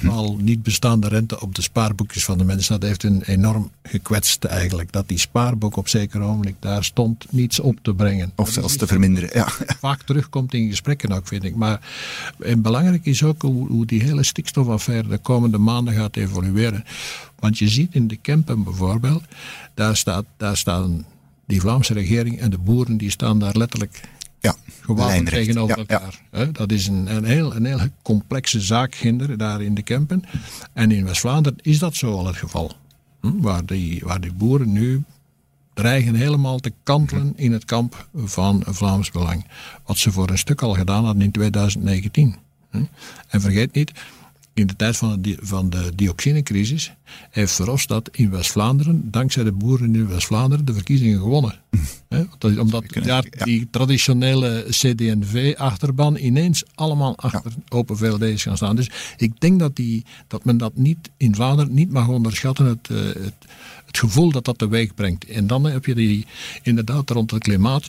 Al 0.08 0.38
niet 0.42 0.64
bestaande 0.64 1.08
rente 1.08 1.42
op 1.42 1.56
de 1.56 1.62
spaarboekjes 1.62 2.26
van 2.26 2.38
de 2.38 2.44
mensen. 2.44 2.80
Dat 2.80 2.90
heeft 2.90 3.02
hun 3.02 3.22
enorm 3.22 3.72
gekwetst 3.84 4.44
eigenlijk. 4.44 4.92
Dat 4.92 5.08
die 5.08 5.18
spaarboek 5.18 5.76
op 5.76 5.88
zeker 5.88 6.22
ogenblik 6.22 6.56
daar 6.60 6.84
stond 6.84 7.26
niets 7.30 7.60
op 7.60 7.78
te 7.82 7.94
brengen. 7.94 8.32
Of 8.36 8.50
zelfs 8.50 8.76
te 8.76 8.88
verminderen, 8.88 9.30
ja. 9.34 9.48
Vaak 9.80 10.02
terugkomt 10.02 10.54
in 10.54 10.70
gesprekken 10.70 11.12
ook, 11.12 11.28
vind 11.28 11.44
ik. 11.44 11.56
Maar 11.56 11.80
en 12.40 12.62
belangrijk 12.62 13.06
is 13.06 13.24
ook 13.24 13.42
hoe, 13.42 13.68
hoe 13.68 13.86
die 13.86 14.04
hele 14.04 14.24
stikstofaffaire 14.24 15.08
de 15.08 15.18
komende 15.18 15.58
maanden 15.58 15.94
gaat 15.94 16.16
evolueren. 16.16 16.84
Want 17.40 17.58
je 17.58 17.68
ziet 17.68 17.96
in 17.96 18.08
de 18.08 18.16
Kempen 18.16 18.64
bijvoorbeeld, 18.64 19.24
daar, 19.74 19.98
staat, 19.98 20.26
daar 20.38 20.58
staan 20.58 21.06
die 21.46 21.62
Vlaamse 21.62 21.94
regering 21.94 22.40
en 22.40 22.50
de 22.50 22.58
boeren, 22.58 22.98
die 22.98 23.10
staan 23.10 23.40
daar 23.40 23.58
letterlijk 23.58 24.02
ja, 24.42 24.56
gewapend 24.82 25.28
tegenover 25.28 25.78
elkaar. 25.78 26.22
Dat 26.52 26.72
is 26.72 26.88
een, 26.88 27.16
een, 27.16 27.24
heel, 27.24 27.56
een 27.56 27.66
heel 27.66 27.80
complexe 28.02 28.62
zaak, 28.62 28.96
Ginder, 28.96 29.38
daar 29.38 29.62
in 29.62 29.74
de 29.74 29.82
Kempen. 29.82 30.24
En 30.74 30.92
in 30.92 31.06
West-Vlaanderen 31.06 31.60
is 31.62 31.80
dat 31.80 31.96
zo 31.96 32.12
al 32.12 32.28
het 32.28 32.36
geval. 32.36 32.72
Hm? 33.22 33.40
Waar, 33.40 33.66
die, 33.66 34.02
waar 34.04 34.22
die 34.22 34.34
boeren 34.34 34.72
nu 34.72 35.04
dreigen 35.74 36.16
helemaal 36.16 36.60
te 36.60 36.74
kantelen 36.84 37.34
in 37.36 37.52
het 37.52 37.66
kamp 37.66 38.08
van 38.16 38.64
Vlaams 38.68 39.12
Belang. 39.12 39.46
Wat 39.86 39.98
ze 39.98 40.12
voor 40.12 40.30
een 40.30 40.38
stuk 40.38 40.62
al 40.62 40.74
gedaan 40.74 41.06
hadden 41.06 41.24
in 41.24 41.32
2019. 41.32 42.36
Hm? 42.70 42.84
En 43.28 43.42
vergeet 43.42 43.74
niet, 43.74 43.92
in 44.54 44.68
de 44.68 44.76
tijd 44.76 44.98
van 44.98 45.22
de, 45.22 45.38
van 45.42 45.70
de 45.70 45.92
dioxinecrisis 45.96 46.94
heeft 47.30 47.54
Verhofstadt 47.54 48.18
in 48.18 48.30
West-Vlaanderen, 48.30 49.12
dankzij 49.12 49.44
de 49.44 49.52
boeren 49.52 49.96
in 49.96 50.08
West-Vlaanderen, 50.08 50.66
de 50.66 50.74
verkiezingen 50.74 51.20
gewonnen. 51.20 51.60
Omdat 52.60 52.84
daar 53.04 53.26
die 53.44 53.68
traditionele 53.72 54.66
CD&V-achterban 54.70 56.16
ineens 56.18 56.64
allemaal 56.76 57.18
achter 57.18 57.52
Open 57.70 57.98
VLD 57.98 58.22
is 58.22 58.44
gaan 58.44 58.58
staan. 58.58 58.76
Dus 58.76 58.90
ik 59.18 59.40
denk 59.40 59.60
dat, 59.60 59.76
die, 59.76 60.06
dat 60.28 60.46
men 60.46 60.58
dat 60.58 60.76
niet 60.76 61.10
in 61.18 61.36
Vlaanderen 61.36 61.74
niet 61.74 61.92
mag 61.92 62.08
onderschatten, 62.08 62.66
het, 62.66 62.90
eh, 62.90 62.98
het, 62.98 63.34
het 63.86 63.98
gevoel 63.98 64.32
dat 64.32 64.46
dat 64.46 64.58
teweeg 64.58 64.94
brengt. 64.94 65.26
En 65.26 65.48
dan 65.48 65.64
heb 65.64 65.86
je 65.86 65.96
die, 65.96 66.26
inderdaad 66.64 67.10
rond 67.10 67.32
het 67.32 67.44
klimaat. 67.44 67.88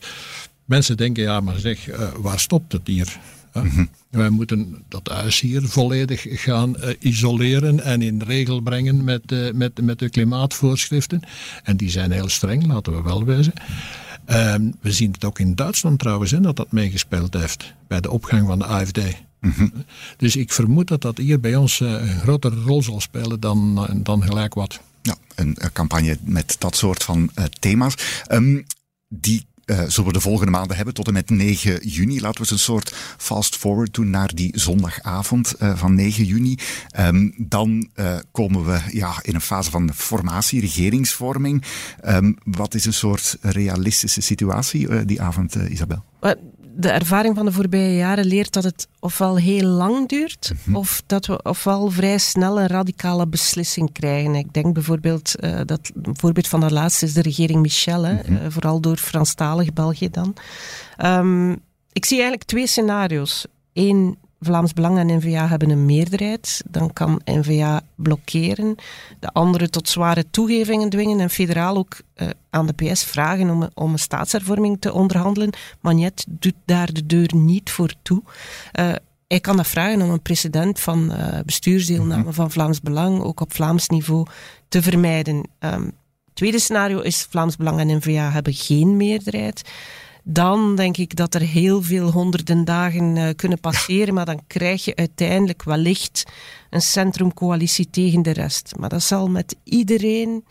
Mensen 0.64 0.96
denken, 0.96 1.22
ja, 1.22 1.40
maar 1.40 1.58
zeg, 1.58 1.88
uh, 1.88 2.08
waar 2.16 2.40
stopt 2.40 2.72
het 2.72 2.87
hier? 2.87 3.18
Mhm. 3.54 3.85
Wij 4.11 4.30
moeten 4.30 4.85
dat 4.88 5.08
huis 5.08 5.40
hier 5.40 5.62
volledig 5.62 6.26
gaan 6.28 6.76
uh, 6.78 6.90
isoleren 6.98 7.80
en 7.80 8.02
in 8.02 8.22
regel 8.26 8.61
brengen 8.61 9.04
met, 9.04 9.32
uh, 9.32 9.52
met, 9.52 9.80
met 9.82 9.98
de 9.98 10.11
klimaatvoorschriften. 10.11 11.22
En 11.62 11.76
die 11.76 11.90
zijn 11.90 12.11
heel 12.11 12.28
streng, 12.28 12.66
laten 12.66 12.92
we 12.96 13.02
wel 13.02 13.24
wezen. 13.24 13.52
Uh, 14.32 14.54
we 14.80 14.92
zien 14.92 15.12
het 15.12 15.24
ook 15.24 15.38
in 15.38 15.54
Duitsland 15.54 15.98
trouwens, 15.98 16.30
hè, 16.30 16.40
dat 16.40 16.56
dat 16.56 16.72
meegespeeld 16.72 17.34
heeft 17.34 17.74
bij 17.86 18.00
de 18.00 18.10
opgang 18.10 18.46
van 18.46 18.58
de 18.58 18.64
AFD. 18.64 19.00
Mm 19.40 19.72
Dus 20.16 20.36
ik 20.36 20.52
vermoed 20.52 20.88
dat 20.88 21.00
dat 21.00 21.18
hier 21.18 21.40
bij 21.40 21.56
ons 21.56 21.80
uh, 21.80 21.90
een 21.90 22.20
grotere 22.20 22.60
rol 22.60 22.82
zal 22.82 23.00
spelen 23.00 23.40
dan, 23.40 23.88
dan 24.02 24.22
gelijk 24.22 24.54
wat. 24.54 24.80
Ja, 25.02 25.14
een, 25.34 25.56
een 25.58 25.72
campagne 25.72 26.18
met 26.22 26.56
dat 26.58 26.76
soort 26.76 27.02
van 27.02 27.30
thema's. 27.58 28.24
Um, 28.30 28.64
die 29.08 29.46
uh, 29.72 29.82
zullen 29.87 30.06
we 30.06 30.12
de 30.12 30.20
volgende 30.20 30.50
maanden 30.50 30.76
hebben 30.76 30.94
tot 30.94 31.06
en 31.06 31.12
met 31.12 31.30
9 31.30 31.88
juni. 31.88 32.20
Laten 32.20 32.32
we 32.32 32.40
eens 32.40 32.50
een 32.50 32.58
soort 32.58 32.94
fast 33.16 33.56
forward 33.56 33.94
doen 33.94 34.11
naar 34.11 34.35
die 34.35 34.58
zondagavond 34.58 35.54
uh, 35.62 35.76
van 35.76 35.94
9 35.94 36.24
juni. 36.24 36.58
Um, 36.98 37.35
dan 37.37 37.88
uh, 37.96 38.18
komen 38.32 38.64
we 38.64 38.80
ja, 38.90 39.14
in 39.22 39.35
een 39.35 39.40
fase 39.40 39.70
van 39.70 39.94
formatie, 39.94 40.61
regeringsvorming. 40.61 41.64
Um, 42.04 42.37
wat 42.44 42.74
is 42.74 42.85
een 42.85 42.92
soort 42.92 43.37
realistische 43.40 44.20
situatie 44.20 45.04
die 45.04 45.22
avond, 45.22 45.54
Isabel? 45.54 46.04
De 46.74 46.90
ervaring 46.90 47.37
van 47.37 47.44
de 47.44 47.52
voorbije 47.52 47.96
jaren 47.96 48.24
leert 48.24 48.52
dat 48.52 48.64
het 48.64 48.88
ofwel 49.00 49.37
heel 49.37 49.66
lang 49.66 50.08
duurt, 50.08 50.52
mhm. 50.64 50.76
of 50.76 51.02
dat 51.06 51.26
we 51.26 51.42
ofwel 51.42 51.90
vrij 51.90 52.18
snel 52.18 52.61
een 52.61 52.66
radicale 52.66 53.26
beslissing 53.26 53.92
krijgen. 53.92 54.35
Ik 54.35 54.52
denk 54.52 54.74
bijvoorbeeld, 54.74 55.35
uh, 55.40 55.61
dat 55.64 55.90
een 56.02 56.16
voorbeeld 56.18 56.48
van 56.48 56.61
dat 56.61 56.70
laatste 56.70 57.04
is 57.04 57.12
de 57.12 57.22
regering 57.22 57.61
Michel, 57.61 58.02
hè, 58.02 58.14
mhm. 58.14 58.32
uh, 58.32 58.38
vooral 58.48 58.80
door 58.80 58.96
Franstalig 58.96 59.72
België 59.72 60.11
dan. 60.11 60.35
Um, 61.04 61.50
ik 61.92 62.04
zie 62.04 62.16
eigenlijk 62.16 62.48
twee 62.48 62.66
scenario's. 62.66 63.46
Eén 63.72 64.18
Vlaams 64.42 64.72
Belang 64.72 64.98
en 64.98 65.16
N-VA 65.16 65.48
hebben 65.48 65.70
een 65.70 65.87
meerderheid, 65.87 66.62
dan 66.70 66.92
kan 66.92 67.20
N-VA 67.24 67.81
blokkeren. 67.94 68.74
De 69.20 69.28
andere 69.28 69.68
tot 69.68 69.88
zware 69.88 70.31
toegevingen 70.31 70.88
dwingen 70.88 71.20
en 71.20 71.31
federaal 71.31 71.76
ook 71.76 72.00
uh, 72.16 72.28
aan 72.50 72.66
de 72.66 72.72
PS 72.72 73.05
vragen 73.05 73.50
om, 73.50 73.68
om 73.74 73.92
een 73.92 73.98
staatshervorming 73.98 74.81
te 74.81 74.92
onderhandelen. 74.92 75.50
Magnet 75.81 76.24
doet 76.28 76.55
daar 76.64 76.92
de 76.92 77.07
deur 77.07 77.31
niet 77.35 77.70
voor 77.70 77.94
toe. 78.02 78.22
Uh, 78.81 78.92
hij 79.28 79.40
kan 79.40 79.57
dat 79.57 79.66
vragen 79.66 80.02
om 80.02 80.11
een 80.11 80.22
precedent 80.22 80.81
van 80.81 81.12
uh, 81.12 81.38
bestuursdeelname 81.44 82.22
mhm. 82.22 82.33
van 82.33 82.50
Vlaams 82.50 82.81
Belang, 82.81 83.22
ook 83.22 83.40
op 83.40 83.55
Vlaams 83.55 83.88
niveau, 83.88 84.26
te 84.68 84.83
vermijden. 84.83 85.48
Um, 85.59 85.92
tweede 86.35 86.59
scenario 86.59 87.00
is 87.00 87.26
Vlaams 87.31 87.57
Belang 87.57 87.81
en 87.81 87.96
N-VA 87.96 88.31
hebben 88.31 88.55
geen 88.55 88.96
meerderheid 88.96 89.62
dan 90.22 90.76
denk 90.76 90.96
ik 90.96 91.16
dat 91.16 91.35
er 91.35 91.40
heel 91.40 91.82
veel 91.82 92.11
honderden 92.11 92.64
dagen 92.64 93.16
uh, 93.16 93.28
kunnen 93.37 93.61
passeren, 93.61 94.14
maar 94.14 94.24
dan 94.24 94.42
krijg 94.46 94.85
je 94.85 94.96
uiteindelijk 94.96 95.62
wellicht 95.62 96.24
een 96.70 96.80
centrumcoalitie 96.80 97.90
tegen 97.90 98.22
de 98.22 98.30
rest. 98.30 98.72
Maar 98.78 98.88
dat 98.88 99.02
zal 99.02 99.28
met 99.28 99.56
iedereen, 99.64 100.44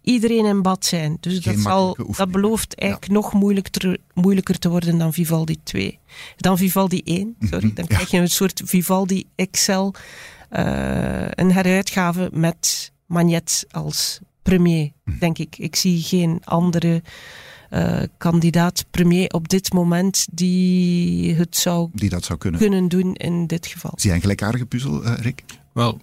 iedereen 0.00 0.44
in 0.44 0.62
bad 0.62 0.84
zijn. 0.84 1.16
Dus 1.20 1.40
dat, 1.40 1.58
zal, 1.58 1.96
dat 2.16 2.30
belooft 2.30 2.74
eigenlijk 2.74 3.12
nog 3.12 3.32
moeilijker, 3.32 3.98
moeilijker 4.14 4.58
te 4.58 4.68
worden 4.68 4.98
dan 4.98 5.12
Vivaldi 5.12 5.56
2. 5.62 5.98
Dan 6.36 6.58
Vivaldi 6.58 7.00
1, 7.04 7.36
sorry. 7.40 7.72
Dan 7.74 7.86
krijg 7.86 8.10
je 8.10 8.18
een 8.18 8.30
soort 8.30 8.62
Vivaldi 8.64 9.24
Excel, 9.34 9.94
uh, 10.50 11.26
een 11.30 11.52
heruitgave 11.52 12.28
met 12.32 12.92
Magnet 13.06 13.66
als 13.70 14.20
premier, 14.42 14.92
hm. 15.04 15.18
denk 15.18 15.38
ik. 15.38 15.58
Ik 15.58 15.76
zie 15.76 16.02
geen 16.02 16.40
andere 16.44 17.02
uh, 17.74 18.02
kandidaat 18.18 18.84
premier 18.90 19.28
op 19.28 19.48
dit 19.48 19.72
moment 19.72 20.26
die 20.30 21.34
het 21.34 21.56
zou, 21.56 21.88
die 21.92 22.08
dat 22.08 22.24
zou 22.24 22.38
kunnen. 22.38 22.60
kunnen 22.60 22.88
doen 22.88 23.14
in 23.14 23.46
dit 23.46 23.66
geval. 23.66 23.92
Zie 23.94 24.06
jij 24.06 24.14
een 24.14 24.20
gelijkaardige 24.20 24.66
puzzel, 24.66 25.04
uh, 25.04 25.12
Rick? 25.16 25.42
Wel, 25.72 26.00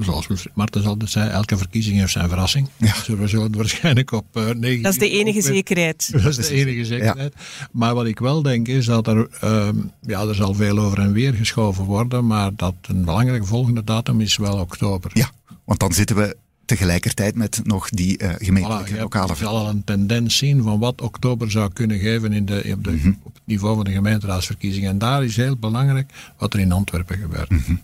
zoals 0.00 0.46
Marten 0.54 0.84
altijd 0.84 1.10
zei, 1.10 1.30
elke 1.30 1.56
verkiezing 1.56 1.98
heeft 1.98 2.12
zijn 2.12 2.28
verrassing. 2.28 2.68
Ja. 2.76 2.92
Dus 2.92 3.06
we 3.06 3.28
zullen 3.28 3.56
waarschijnlijk 3.56 4.12
op 4.12 4.36
uh, 4.36 4.48
9 4.50 4.82
Dat 4.82 4.92
is 4.92 4.98
de 4.98 5.10
enige 5.10 5.40
zekerheid. 5.40 6.12
Dat 6.12 6.38
is 6.38 6.48
de 6.48 6.54
enige 6.54 6.84
zekerheid. 6.84 7.32
Ja. 7.36 7.66
Maar 7.72 7.94
wat 7.94 8.06
ik 8.06 8.18
wel 8.18 8.42
denk 8.42 8.68
is 8.68 8.86
dat 8.86 9.06
er, 9.06 9.28
uh, 9.44 9.68
ja, 10.00 10.22
er 10.22 10.34
zal 10.34 10.54
veel 10.54 10.78
over 10.78 10.98
en 10.98 11.12
weer 11.12 11.34
geschoven 11.34 11.84
worden, 11.84 12.26
maar 12.26 12.50
dat 12.56 12.74
een 12.82 13.04
belangrijke 13.04 13.46
volgende 13.46 13.84
datum 13.84 14.20
is 14.20 14.36
wel 14.36 14.58
oktober. 14.58 15.10
Ja, 15.14 15.30
want 15.64 15.80
dan 15.80 15.92
zitten 15.92 16.16
we 16.16 16.36
tegelijkertijd 16.76 17.34
met 17.34 17.60
nog 17.64 17.88
die 17.88 18.22
uh, 18.22 18.30
gemeentelijke 18.38 18.94
voilà, 18.94 18.98
lokale... 18.98 19.28
Je 19.28 19.34
zal 19.34 19.56
al 19.56 19.68
een 19.68 19.84
tendens 19.84 20.36
zien 20.36 20.62
van 20.62 20.78
wat 20.78 21.00
oktober 21.00 21.50
zou 21.50 21.72
kunnen 21.72 21.98
geven 21.98 22.32
in 22.32 22.44
de, 22.44 22.72
op, 22.76 22.84
de, 22.84 22.90
mhm. 22.90 23.12
op 23.22 23.34
het 23.34 23.42
niveau 23.44 23.74
van 23.74 23.84
de 23.84 23.92
gemeenteraadsverkiezingen. 23.92 24.90
En 24.90 24.98
daar 24.98 25.24
is 25.24 25.36
heel 25.36 25.56
belangrijk 25.56 26.12
wat 26.38 26.54
er 26.54 26.60
in 26.60 26.72
Antwerpen 26.72 27.18
gebeurt. 27.18 27.50
Mm 27.50 27.62
-hmm. 27.66 27.80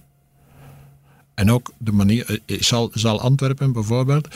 En 1.34 1.50
ook 1.50 1.72
de 1.78 1.92
manier, 1.92 2.26
eh, 2.26 2.56
eh, 2.56 2.62
zal, 2.62 2.90
zal 2.92 3.20
Antwerpen 3.20 3.72
bijvoorbeeld 3.72 4.28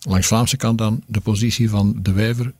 langs 0.00 0.26
Vlaamse 0.26 0.56
kant 0.56 0.78
dan 0.78 1.02
de 1.06 1.20
positie 1.20 1.70
van 1.70 1.98
de 2.02 2.12
Wever 2.12 2.52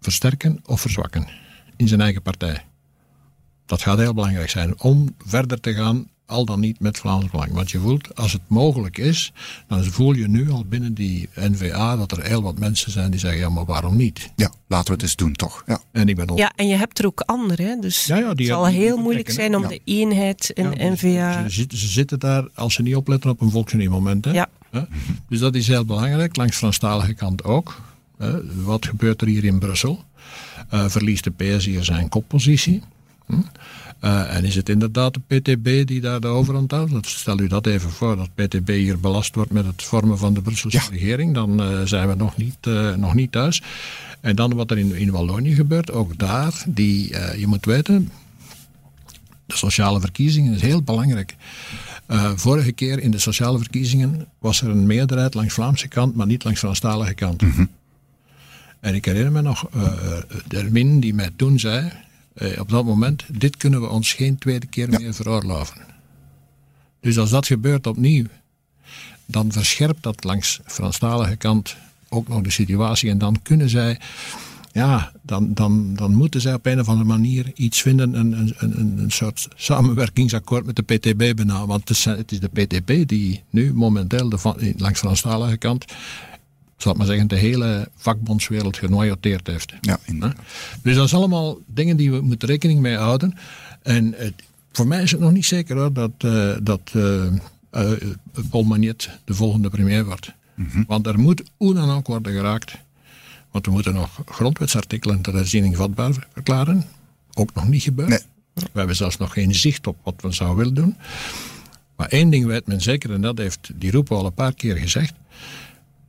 versterken 0.00 0.60
of 0.64 0.80
verzwakken 0.80 1.28
in 1.76 1.88
zijn 1.88 2.00
eigen 2.00 2.22
partij. 2.22 2.64
Dat 3.66 3.82
gaat 3.82 3.98
heel 3.98 4.14
belangrijk 4.14 4.50
zijn 4.50 4.80
om 4.80 5.14
verder 5.26 5.60
te 5.60 5.74
gaan 5.74 6.08
al 6.28 6.44
dan 6.44 6.60
niet 6.60 6.80
met 6.80 6.98
Vlaams 6.98 7.30
Belang. 7.30 7.52
Want 7.52 7.70
je 7.70 7.78
voelt, 7.78 8.16
als 8.16 8.32
het 8.32 8.40
mogelijk 8.46 8.98
is, 8.98 9.32
dan 9.66 9.84
voel 9.84 10.12
je 10.12 10.28
nu 10.28 10.50
al 10.50 10.64
binnen 10.64 10.94
die 10.94 11.28
NVA 11.34 11.96
dat 11.96 12.12
er 12.12 12.24
heel 12.24 12.42
wat 12.42 12.58
mensen 12.58 12.92
zijn 12.92 13.10
die 13.10 13.20
zeggen, 13.20 13.40
ja, 13.40 13.48
maar 13.48 13.64
waarom 13.64 13.96
niet? 13.96 14.30
Ja, 14.36 14.52
laten 14.66 14.86
we 14.86 14.92
het 14.92 15.02
eens 15.02 15.16
doen, 15.16 15.32
toch? 15.32 15.62
Ja, 15.66 15.80
en, 15.92 16.08
ik 16.08 16.16
ben 16.16 16.36
ja 16.36 16.52
en 16.56 16.68
je 16.68 16.76
hebt 16.76 16.98
er 16.98 17.06
ook 17.06 17.20
anderen, 17.20 17.80
dus 17.80 18.04
ja, 18.04 18.16
ja, 18.16 18.28
het 18.28 18.44
zal 18.44 18.66
heel 18.66 18.96
moeilijk 18.96 19.30
zijn 19.30 19.56
om 19.56 19.66
de 19.66 19.80
eenheid 19.84 20.50
in 20.54 20.92
NVA... 20.92 21.48
Ze, 21.48 21.64
ze, 21.68 21.88
zitten 21.88 22.18
daar, 22.18 22.48
als 22.54 22.74
ze 22.74 22.82
niet 22.82 22.96
opletten, 22.96 23.30
op 23.30 23.40
een 23.40 23.50
volksunieuwmoment. 23.50 24.24
Hè? 24.24 24.30
Ja. 24.30 24.48
Dus 25.28 25.38
dat 25.38 25.54
is 25.54 25.66
heel 25.66 25.84
belangrijk, 25.84 26.36
langs 26.36 26.52
de 26.52 26.58
Franstalige 26.58 27.14
kant 27.14 27.44
ook. 27.44 27.80
Wat 28.62 28.86
gebeurt 28.86 29.20
er 29.20 29.26
hier 29.26 29.44
in 29.44 29.58
Brussel? 29.58 30.04
Uh, 30.74 30.88
verliest 30.88 31.24
de 31.24 31.30
PS 31.30 31.64
hier 31.64 31.84
zijn 31.84 32.08
koppositie? 32.08 32.82
Hm? 33.28 33.34
Uh, 34.04 34.36
en 34.36 34.44
is 34.44 34.54
het 34.54 34.68
inderdaad 34.68 35.14
de 35.14 35.20
PTB 35.20 35.86
die 35.86 36.00
daar 36.00 36.20
de 36.20 36.26
overhand 36.26 36.70
houdt? 36.70 37.06
Stel 37.06 37.40
u 37.40 37.46
dat 37.46 37.66
even 37.66 37.90
voor, 37.90 38.16
dat 38.16 38.34
PTB 38.34 38.68
hier 38.68 39.00
belast 39.00 39.34
wordt 39.34 39.50
met 39.50 39.66
het 39.66 39.82
vormen 39.82 40.18
van 40.18 40.34
de 40.34 40.42
Brusselse 40.42 40.90
regering. 40.90 41.34
Dan 41.34 41.62
uh, 41.62 41.80
zijn 41.84 42.08
we 42.08 42.14
nog 42.14 42.36
niet, 42.36 42.56
uh, 42.68 42.94
nog 42.94 43.14
niet 43.14 43.32
thuis. 43.32 43.62
En 44.20 44.36
dan 44.36 44.54
wat 44.54 44.70
er 44.70 44.78
in, 44.78 44.94
in 44.94 45.10
Wallonië 45.10 45.54
gebeurt, 45.54 45.90
ook 45.90 46.18
daar, 46.18 46.64
die, 46.66 47.08
je 47.38 47.46
moet 47.46 47.64
weten, 47.64 48.10
de 49.46 49.56
sociale 49.56 50.00
verkiezingen 50.00 50.54
is 50.54 50.60
heel 50.60 50.82
belangrijk. 50.82 51.34
vorige 52.34 52.72
keer 52.72 53.00
in 53.00 53.10
de 53.10 53.18
sociale 53.18 53.58
verkiezingen 53.58 54.26
was 54.38 54.60
er 54.62 54.68
een 54.68 54.86
meerderheid 54.86 55.34
langs 55.34 55.54
Vlaamse 55.54 55.88
kant, 55.88 56.14
maar 56.14 56.26
niet 56.26 56.44
langs 56.44 56.58
Franstalige 56.58 57.14
kant. 57.14 57.42
Mm 57.42 57.50
-hmm. 57.50 57.68
En 58.80 58.94
ik 58.94 59.04
herinner 59.04 59.32
me 59.32 59.42
nog, 59.42 59.68
Dermin 60.46 61.00
die 61.00 61.14
mij 61.14 61.30
toen 61.36 61.58
zei, 61.58 61.92
eh, 62.38 62.60
op 62.60 62.68
dat 62.68 62.84
moment, 62.84 63.24
dit 63.28 63.56
kunnen 63.56 63.80
we 63.80 63.88
ons 63.88 64.12
geen 64.12 64.38
tweede 64.38 64.66
keer 64.66 64.88
meer 64.88 65.14
veroorloven. 65.14 65.80
Dus 67.00 67.18
als 67.18 67.30
dat 67.30 67.46
gebeurt 67.46 67.86
opnieuw, 67.86 68.26
dan 69.26 69.52
verscherpt 69.52 70.02
dat 70.02 70.24
langs 70.24 70.60
Franstalige 70.64 71.36
kant 71.36 71.76
ook 72.08 72.28
nog 72.28 72.42
de 72.42 72.50
situatie. 72.50 73.10
En 73.10 73.18
dan 73.18 73.42
kunnen 73.42 73.68
zij, 73.68 74.00
ja, 74.72 75.12
dan, 75.22 75.54
dan, 75.54 75.94
dan 75.94 76.14
moeten 76.14 76.40
zij 76.40 76.54
op 76.54 76.66
een 76.66 76.80
of 76.80 76.88
andere 76.88 77.08
manier 77.08 77.52
iets 77.54 77.82
vinden, 77.82 78.14
een, 78.14 78.32
een, 78.32 78.54
een, 78.58 78.98
een 78.98 79.10
soort 79.10 79.48
samenwerkingsakkoord 79.54 80.66
met 80.66 80.76
de 80.76 80.82
PTB 80.82 81.34
bijna. 81.36 81.66
Want 81.66 81.88
het 81.88 81.90
is, 81.90 82.04
het 82.04 82.32
is 82.32 82.40
de 82.40 82.48
PTB 82.48 83.08
die 83.08 83.42
nu 83.50 83.74
momenteel 83.74 84.28
de, 84.28 84.74
langs 84.76 84.98
Franstalige 85.00 85.56
kant 85.56 85.84
zal 86.82 86.92
ik 86.92 86.98
maar 86.98 87.06
zeggen, 87.06 87.28
de 87.28 87.36
hele 87.36 87.88
vakbondswereld 87.96 88.76
genoyoteerd 88.76 89.46
heeft. 89.46 89.72
Ja, 89.80 89.98
dus 90.82 90.94
dat 90.94 91.04
is 91.04 91.14
allemaal 91.14 91.58
dingen 91.66 91.96
die 91.96 92.10
we 92.10 92.20
moeten 92.20 92.48
rekening 92.48 92.80
mee 92.80 92.96
houden. 92.96 93.34
En 93.82 94.14
het, 94.16 94.34
voor 94.72 94.86
mij 94.86 95.02
is 95.02 95.10
het 95.10 95.20
nog 95.20 95.32
niet 95.32 95.46
zeker 95.46 95.76
hoor, 95.76 95.92
dat, 95.92 96.12
uh, 96.24 96.56
dat 96.62 96.80
uh, 96.96 97.24
uh, 97.72 97.90
Paul 98.50 98.62
Magnet 98.62 99.10
de 99.24 99.34
volgende 99.34 99.70
premier 99.70 100.04
wordt. 100.04 100.32
Mhm. 100.54 100.82
Want 100.86 101.06
er 101.06 101.18
moet 101.18 101.42
hoe 101.56 101.74
dan 101.74 101.90
ook 101.90 102.06
worden 102.06 102.32
geraakt. 102.32 102.72
Want 103.50 103.66
we 103.66 103.72
moeten 103.72 103.94
nog 103.94 104.22
grondwetsartikelen 104.26 105.20
ter 105.20 105.34
herziening 105.34 105.76
vatbaar 105.76 106.26
verklaren. 106.32 106.84
Ook 107.34 107.54
nog 107.54 107.68
niet 107.68 107.82
gebeurd. 107.82 108.08
Nee. 108.08 108.20
We 108.54 108.78
hebben 108.78 108.96
zelfs 108.96 109.16
nog 109.16 109.32
geen 109.32 109.54
zicht 109.54 109.86
op 109.86 109.96
wat 110.02 110.14
we 110.20 110.32
zouden 110.32 110.58
willen 110.58 110.74
doen. 110.74 110.96
Maar 111.96 112.08
één 112.08 112.30
ding 112.30 112.46
weet 112.46 112.66
men 112.66 112.80
zeker, 112.80 113.12
en 113.12 113.20
dat 113.20 113.38
heeft 113.38 113.70
die 113.74 113.90
Roepo 113.90 114.16
al 114.16 114.26
een 114.26 114.34
paar 114.34 114.54
keer 114.54 114.76
gezegd. 114.76 115.14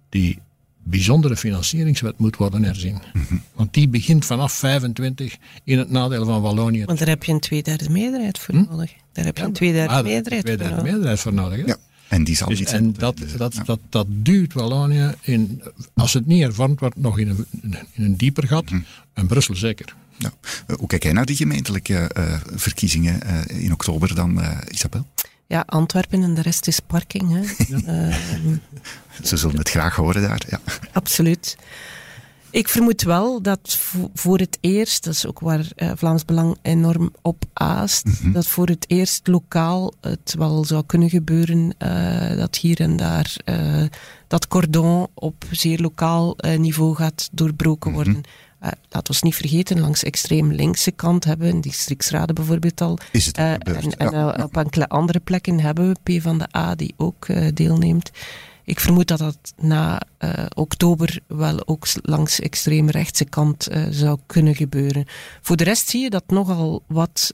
Die 0.10 0.39
bijzondere 0.89 1.38
financieringswet 1.38 2.17
moet 2.17 2.36
worden 2.36 2.63
herzien. 2.63 2.97
Mhm. 3.13 3.36
Want 3.54 3.73
die 3.73 3.88
begint 3.88 4.25
vanaf 4.25 4.54
25 4.54 5.38
in 5.63 5.78
het 5.78 5.89
nadeel 5.89 6.25
van 6.25 6.41
Wallonië. 6.41 6.86
Want 6.86 6.99
daar 6.99 7.08
heb 7.08 7.23
je 7.23 7.32
een 7.32 7.39
tweederde 7.39 7.89
meerderheid 7.89 8.39
voor 8.39 8.56
hm? 8.56 8.65
nodig. 8.69 8.91
Daar 9.12 9.25
heb 9.25 9.38
je 9.38 9.43
een 9.43 9.54
tweederde 9.54 10.04
meerderheid, 10.04 10.45
tweederde 10.45 10.73
voor 10.73 10.84
meerderheid 10.84 11.19
voor 11.19 11.34
nodig. 11.34 11.65
Ja. 11.65 11.78
En 12.08 12.23
die 12.23 12.36
zal 12.36 12.47
dus, 12.47 12.60
niet 12.60 12.71
En 12.71 12.93
dat, 12.93 13.17
dat, 13.38 13.62
dat, 13.65 13.80
dat, 13.89 14.08
duwt 14.10 14.54
Wallonië, 14.54 15.13
in, 15.21 15.62
als 15.93 16.13
het 16.13 16.25
niet 16.25 16.41
hervormd 16.41 16.80
wordt, 16.80 16.95
nog 16.95 17.19
in 17.19 17.30
een, 17.30 17.45
in 17.91 18.04
een 18.04 18.15
dieper 18.15 18.47
gat. 18.47 18.69
Mhm. 18.69 18.82
En 19.13 19.28
Brussel 19.28 19.56
zeker. 19.56 19.95
Ja. 20.17 20.32
Hoe 20.78 20.88
kijk 20.88 21.04
jij 21.04 21.12
naar 21.12 21.25
die 21.25 21.36
gemeentelijke 21.36 22.12
uh, 22.17 22.34
verkiezingen 22.56 23.19
uh, 23.25 23.63
in 23.63 23.73
oktober 23.73 24.15
dan, 24.15 24.39
uh, 24.39 24.58
Isabel? 24.69 25.06
Ja, 25.49 25.63
Antwerpen 25.65 26.23
en 26.23 26.33
de 26.33 26.41
rest 26.41 26.67
is 26.67 26.79
parking. 26.79 27.31
Hè. 27.31 27.65
Ja. 27.67 28.12
Ze 29.27 29.38
zullen 29.38 29.57
het 29.57 29.69
graag 29.69 29.95
horen 29.95 30.21
daar. 30.21 30.41
Ja. 30.49 30.59
Absoluut. 30.93 31.57
Ik 32.49 32.67
vermoed 32.67 33.01
wel 33.01 33.41
dat 33.41 33.79
voor 34.13 34.38
het 34.38 34.57
eerst, 34.62 35.03
dat 35.03 35.13
is 35.13 35.25
ook 35.25 35.39
waar 35.39 35.65
uh, 35.75 35.91
Vlaams 35.95 36.25
Belang 36.25 36.57
enorm 36.62 37.13
op 37.21 37.43
aast, 37.53 38.05
mhm. 38.05 38.31
dat 38.31 38.47
voor 38.47 38.67
het 38.67 38.85
eerst 38.88 39.27
lokaal 39.27 39.93
het 40.01 40.35
wel 40.38 40.65
zou 40.65 40.83
kunnen 40.85 41.09
gebeuren 41.09 41.75
uh, 41.79 42.38
dat 42.38 42.55
hier 42.55 42.79
en 42.79 42.97
daar 42.97 43.35
uh, 43.45 43.83
dat 44.27 44.47
cordon 44.47 45.07
op 45.13 45.45
zeer 45.51 45.79
lokaal 45.79 46.35
niveau 46.57 46.95
gaat 46.95 47.29
doorbroken 47.31 47.91
mhm. 47.91 48.03
worden. 48.03 48.23
Laten 48.89 49.13
we 49.13 49.19
niet 49.22 49.36
vergeten, 49.36 49.80
langs 49.80 50.04
extreem 50.04 50.52
linkse 50.52 50.91
kant 50.91 51.24
hebben 51.24 51.48
we 51.48 51.54
in 51.54 51.62
districtsraden 51.62 52.36
bijvoorbeeld 52.36 52.82
al. 52.82 52.98
Is 53.12 53.26
het 53.26 53.38
uh, 53.38 53.52
en, 53.52 53.98
en 53.98 54.43
op 54.43 54.58
enkele 54.58 54.88
andere 54.88 55.19
plekken 55.19 55.60
hebben 55.60 55.88
we 56.04 56.19
P 56.19 56.22
van 56.22 56.38
de 56.38 56.48
A 56.58 56.76
die 56.76 56.93
ook 56.98 57.28
uh, 57.28 57.48
deelneemt. 57.54 58.12
Ik 58.63 58.80
vermoed 58.80 59.08
dat 59.08 59.19
dat 59.19 59.54
na 59.58 60.02
oktober 60.56 61.19
wel 61.28 61.67
ook 61.67 61.88
langs 62.02 62.39
extreem 62.39 62.89
rechtse 62.89 63.26
kant 63.26 63.67
zou 63.89 64.19
kunnen 64.26 64.56
gebeuren. 64.56 65.06
Voor 65.41 65.56
de 65.56 65.63
rest 65.63 65.89
zie 65.89 66.02
je 66.02 66.10
dat 66.10 66.24
nogal 66.28 66.84
wat 66.88 67.34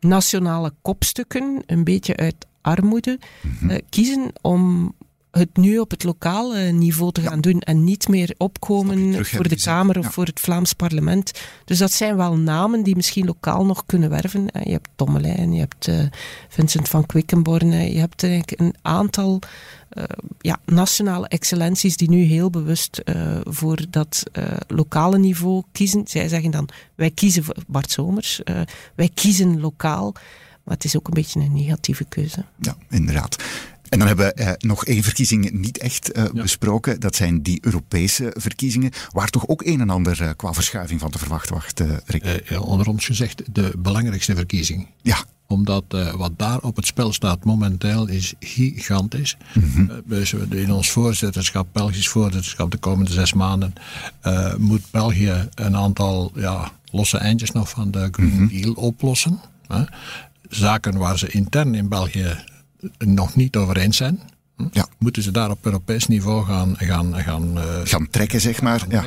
nationale 0.00 0.72
kopstukken, 0.82 1.62
een 1.66 1.84
beetje 1.84 2.16
uit 2.16 2.46
armoede, 2.60 3.18
mm 3.42 3.80
kiezen 3.88 4.30
om 4.40 4.92
het 5.38 5.56
nu 5.56 5.78
op 5.78 5.90
het 5.90 6.04
lokale 6.04 6.60
niveau 6.60 7.12
te 7.12 7.20
gaan 7.20 7.40
doen 7.40 7.60
en 7.60 7.84
niet 7.84 8.08
meer 8.08 8.34
opkomen 8.36 9.26
voor 9.26 9.48
de 9.48 9.56
Kamer 9.56 9.98
of 9.98 10.12
voor 10.12 10.24
het 10.24 10.40
Vlaams 10.40 10.72
parlement. 10.72 11.32
Dus 11.64 11.78
dat 11.78 11.92
zijn 11.92 12.16
wel 12.16 12.36
namen 12.36 12.82
die 12.82 12.96
misschien 12.96 13.26
lokaal 13.26 13.66
nog 13.66 13.86
kunnen 13.86 14.10
werven. 14.10 14.48
Je 14.62 14.70
hebt 14.70 14.88
Tommelijn, 14.94 15.52
je 15.52 15.58
hebt 15.58 15.88
uh, 15.88 15.98
Vincent 16.48 16.88
van 16.88 17.06
Quickenborne, 17.06 17.92
je 17.92 17.98
hebt 17.98 18.22
een 18.22 18.74
aantal 18.82 19.40
uh, 19.92 20.04
ja, 20.40 20.58
nationale 20.64 21.28
excellenties 21.28 21.96
die 21.96 22.10
nu 22.10 22.22
heel 22.22 22.50
bewust 22.50 23.02
uh, 23.04 23.36
voor 23.44 23.84
dat 23.90 24.22
lokale 24.66 25.18
niveau 25.18 25.62
kiezen. 25.72 26.02
Zij 26.06 26.28
zeggen 26.28 26.50
dan, 26.50 26.68
wij 26.94 27.10
kiezen 27.10 27.44
voor 27.44 27.56
Bart 27.66 27.90
Somers, 27.90 28.40
wij 28.94 29.10
kiezen 29.14 29.60
lokaal. 29.60 30.14
Maar 30.64 30.74
het 30.74 30.84
is 30.84 30.96
ook 30.96 31.06
een 31.06 31.14
beetje 31.14 31.40
een 31.40 31.52
negatieve 31.52 32.04
keuze. 32.04 32.44
Ja, 32.60 32.76
inderdaad. 32.90 33.36
En 33.88 33.98
dan 33.98 34.06
hebben 34.08 34.26
we 34.26 34.32
eh, 34.32 34.52
nog 34.58 34.84
één 34.84 35.02
verkiezing 35.02 35.50
niet 35.50 35.78
echt 35.78 36.12
eh, 36.12 36.24
besproken. 36.32 37.00
Dat 37.00 37.16
zijn 37.16 37.42
die 37.42 37.58
Europese 37.60 38.32
verkiezingen, 38.34 38.90
waar 39.12 39.28
toch 39.28 39.48
ook 39.48 39.64
een 39.64 39.80
en 39.80 39.90
ander 39.90 40.22
eh, 40.22 40.30
qua 40.36 40.52
verschuiving 40.52 41.00
van 41.00 41.10
te 41.10 41.18
verwachten 41.18 41.54
wacht, 41.54 41.80
uh, 41.80 41.90
Rick. 42.04 42.60
onder 42.60 42.88
ons 42.88 43.04
gezegd, 43.04 43.42
de 43.54 43.72
belangrijkste 43.78 44.34
verkiezing. 44.34 44.86
Ja. 45.02 45.24
Omdat 45.48 45.84
wat 46.16 46.32
daar 46.36 46.58
op 46.58 46.76
het 46.76 46.86
spel 46.86 47.12
staat 47.12 47.44
momenteel 47.44 48.08
is 48.08 48.34
gigantisch. 48.40 49.36
Mm 49.54 49.90
in 50.50 50.72
ons 50.72 50.90
voorzitterschap, 50.90 51.66
Belgisch 51.72 52.08
voorzitterschap, 52.08 52.70
de 52.70 52.76
komende 52.76 53.12
zes 53.12 53.32
maanden, 53.32 53.72
moet 54.58 54.90
België 54.90 55.48
een 55.54 55.76
aantal 55.76 56.32
ja, 56.34 56.72
losse 56.90 57.18
eindjes 57.18 57.50
nog 57.50 57.68
van 57.68 57.90
de 57.90 58.08
Green 58.10 58.42
mhm. 58.42 58.46
Deal 58.46 58.72
oplossen. 58.72 59.40
Zaken 60.48 60.98
waar 60.98 61.18
ze 61.18 61.28
intern 61.28 61.74
in 61.74 61.88
België 61.88 62.36
nog 62.98 63.34
niet 63.34 63.56
over 63.56 63.76
eens 63.76 63.96
zijn. 63.96 64.20
Hm? 64.56 64.66
Ja. 64.72 64.88
Moeten 64.98 65.22
ze 65.22 65.30
daar 65.30 65.50
op 65.50 65.64
Europees 65.64 66.06
niveau 66.06 66.44
gaan, 66.44 66.76
gaan, 66.76 67.14
gaan, 67.14 67.58
uh, 67.58 67.64
gaan 67.84 68.10
trekken, 68.10 68.40
zeg 68.40 68.62
maar. 68.62 68.84
Ja. 68.88 69.04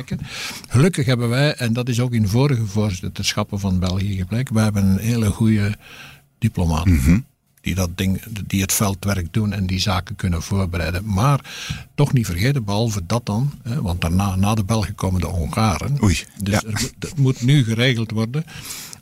Gelukkig 0.68 1.06
hebben 1.06 1.28
wij, 1.28 1.54
en 1.54 1.72
dat 1.72 1.88
is 1.88 2.00
ook 2.00 2.12
in 2.12 2.28
vorige 2.28 2.66
voorzitterschappen 2.66 3.60
van 3.60 3.78
België 3.78 4.16
gebleken, 4.16 4.54
wij 4.54 4.64
hebben 4.64 4.86
een 4.86 4.98
hele 4.98 5.30
goede 5.30 5.76
diplomaat. 6.38 6.84
Mm 6.84 7.28
Die, 7.60 7.74
dat 7.74 7.96
ding, 7.96 8.22
die 8.46 8.60
het 8.60 8.72
veldwerk 8.72 9.32
doen 9.32 9.52
en 9.52 9.66
die 9.66 9.80
zaken 9.80 10.16
kunnen 10.16 10.42
voorbereiden. 10.42 11.12
Maar 11.12 11.40
toch 11.94 12.12
niet 12.12 12.26
vergeten, 12.26 12.64
behalve 12.64 13.00
dat 13.06 13.26
dan, 13.26 13.52
hè, 13.62 13.82
want 13.82 14.00
daarna, 14.00 14.36
na 14.36 14.54
de 14.54 14.64
Belgen 14.64 14.94
komen 14.94 15.20
de 15.20 15.26
Hongaren. 15.26 16.02
Oei, 16.02 16.24
dus 16.42 16.54
ja. 16.54 16.62
er, 16.66 16.90
het 16.98 17.16
moet 17.16 17.42
nu 17.42 17.64
geregeld 17.64 18.10
worden. 18.10 18.44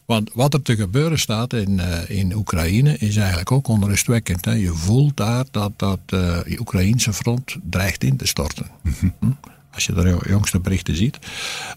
Want 0.08 0.30
wat 0.34 0.54
er 0.54 0.62
te 0.62 0.76
gebeuren 0.76 1.18
staat 1.18 1.52
in, 1.52 1.78
uh, 1.78 2.10
in 2.10 2.34
Oekraïne 2.34 2.96
is 2.98 3.16
eigenlijk 3.16 3.52
ook 3.52 3.68
onrustwekkend. 3.68 4.44
Hè. 4.44 4.52
Je 4.52 4.72
voelt 4.72 5.16
daar 5.16 5.44
dat 5.50 5.72
dat 5.76 5.98
uh, 6.14 6.38
Oekraïnse 6.58 7.12
front 7.12 7.56
dreigt 7.62 8.04
in 8.04 8.16
te 8.16 8.26
storten. 8.26 8.66
Mhm. 8.82 9.08
Hm? 9.20 9.30
Als 9.74 9.86
je 9.86 9.92
de 9.92 10.18
jongste 10.28 10.60
berichten 10.60 10.96
ziet. 10.96 11.18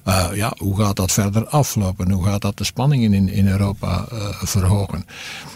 Uh, 0.07 0.29
ja, 0.33 0.53
hoe 0.57 0.77
gaat 0.77 0.95
dat 0.95 1.11
verder 1.11 1.45
aflopen? 1.47 2.11
Hoe 2.11 2.23
gaat 2.23 2.41
dat 2.41 2.57
de 2.57 2.63
spanningen 2.63 3.13
in, 3.13 3.29
in 3.29 3.47
Europa 3.47 4.05
verhogen? 4.31 5.05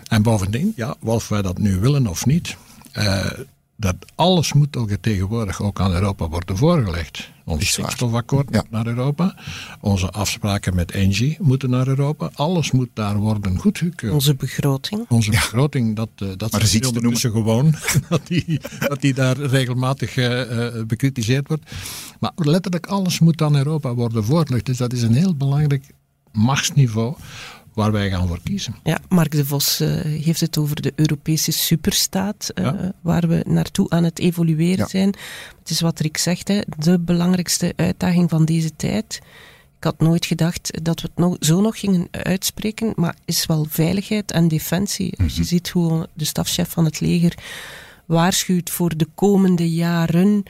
En 0.08 0.22
bovendien, 0.22 0.74
ja, 0.76 0.96
of 1.04 1.28
wij 1.28 1.42
dat 1.42 1.58
nu 1.58 1.80
willen 1.80 2.08
of 2.08 2.26
niet 2.26 2.58
dat 3.76 3.96
alles 4.16 4.54
moet 4.54 4.78
ook 4.78 4.90
tegenwoordig 5.02 5.62
ook 5.62 5.80
aan 5.80 5.94
Europa 5.94 6.30
worden 6.30 6.58
voorgelegd. 6.58 7.34
Ons 7.46 7.68
stikstofakkoord 7.68 8.52
moet 8.52 8.72
naar 8.72 8.88
Europa. 8.88 9.36
Onze 9.82 10.12
afspraken 10.12 10.76
met 10.76 10.92
Engie 10.92 11.38
moeten 11.42 11.70
naar 11.70 11.88
Europa. 11.88 12.30
Alles 12.34 12.72
moet 12.72 12.90
daar 12.94 13.18
worden 13.18 13.58
goedgekeurd. 13.58 14.14
Onze 14.14 14.36
begroting. 14.36 15.06
Onze 15.10 15.30
begroting, 15.30 15.96
dat, 15.96 16.10
uh, 16.24 16.30
dat 16.38 16.62
is 16.62 16.88
ondertussen 16.88 17.32
gewoon. 17.32 17.74
dat, 18.10 18.28
die, 18.28 18.60
dat 18.80 19.02
die 19.02 19.14
daar 19.14 19.38
regelmatig 19.38 20.16
uh, 20.18 20.84
bekritiseerd 20.88 21.48
wordt. 21.48 21.72
Maar 22.20 22.32
letterlijk 22.36 22.86
alles 22.86 23.20
moet 23.20 23.42
aan 23.42 23.56
Europa 23.56 23.94
worden 23.94 24.24
voorgelegd. 24.24 24.66
Dus 24.66 24.78
dat 24.78 24.94
is 24.94 25.02
een 25.02 25.16
heel 25.16 25.36
belangrijk 25.36 25.94
machtsniveau 26.32 27.16
waar 27.76 27.92
wij 27.92 28.10
gaan 28.10 28.28
voor 28.28 28.40
kiezen. 28.44 28.76
Ja, 28.84 29.00
Mark 29.10 29.32
de 29.32 29.46
Vos 29.46 29.82
uh, 29.82 29.90
heeft 30.02 30.40
het 30.40 30.58
over 30.58 30.82
de 30.82 30.94
Europese 30.96 31.52
superstaat, 31.52 32.52
uh, 32.56 32.72
waar 33.02 33.28
we 33.28 33.44
naartoe 33.48 33.90
aan 33.90 34.04
het 34.04 34.20
evolueren 34.20 34.88
zijn. 34.88 35.14
Het 35.60 35.70
is 35.70 35.82
wat 35.82 36.00
Rick 36.00 36.18
zegt, 36.18 36.48
hè, 36.48 36.62
de 36.78 37.00
belangrijkste 37.00 37.74
uitdaging 37.76 38.30
van 38.30 38.46
deze 38.46 38.76
tijd. 38.76 39.22
Ik 39.78 39.84
had 39.84 40.00
nooit 40.00 40.26
gedacht 40.26 40.84
dat 40.84 41.02
we 41.02 41.08
het 41.08 41.18
nog, 41.18 41.36
zo 41.40 41.62
nog 41.62 41.80
gingen 41.80 42.08
uitspreken, 42.12 42.94
maar 42.96 43.16
is 43.26 43.46
wel 43.46 43.66
veiligheid 43.70 44.32
en 44.32 44.48
defensie. 44.48 45.14
Als 45.18 45.34
je 45.34 45.40
mhm. 45.40 45.50
ziet 45.50 45.70
hoe 45.70 46.08
de 46.14 46.26
stafchef 46.26 46.70
van 46.70 46.86
het 46.86 47.00
leger 47.00 47.34
waarschuwt 48.06 48.70
voor 48.70 48.98
de 48.98 49.08
komende 49.16 49.70
jaren 49.70 50.44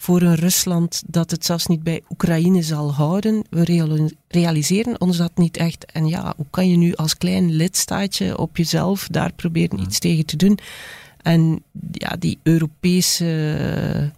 voor 0.00 0.22
een 0.22 0.34
Rusland 0.34 1.02
dat 1.06 1.30
het 1.30 1.44
zelfs 1.44 1.66
niet 1.66 1.82
bij 1.82 2.02
Oekraïne 2.10 2.62
zal 2.62 2.94
houden. 2.94 3.44
We 3.50 4.12
realiseren 4.28 5.00
ons 5.00 5.16
dat 5.16 5.32
niet 5.34 5.56
echt. 5.56 5.84
En 5.92 6.06
ja, 6.06 6.32
hoe 6.36 6.46
kan 6.50 6.70
je 6.70 6.76
nu 6.76 6.94
als 6.94 7.16
klein 7.16 7.50
lidstaatje 7.52 8.38
op 8.38 8.56
jezelf 8.56 9.08
daar 9.10 9.32
proberen 9.32 9.80
iets 9.80 9.98
tegen 9.98 10.26
te 10.26 10.36
doen? 10.36 10.58
En 11.22 11.62
ja, 11.92 12.16
die 12.18 12.38
Europese 12.42 14.12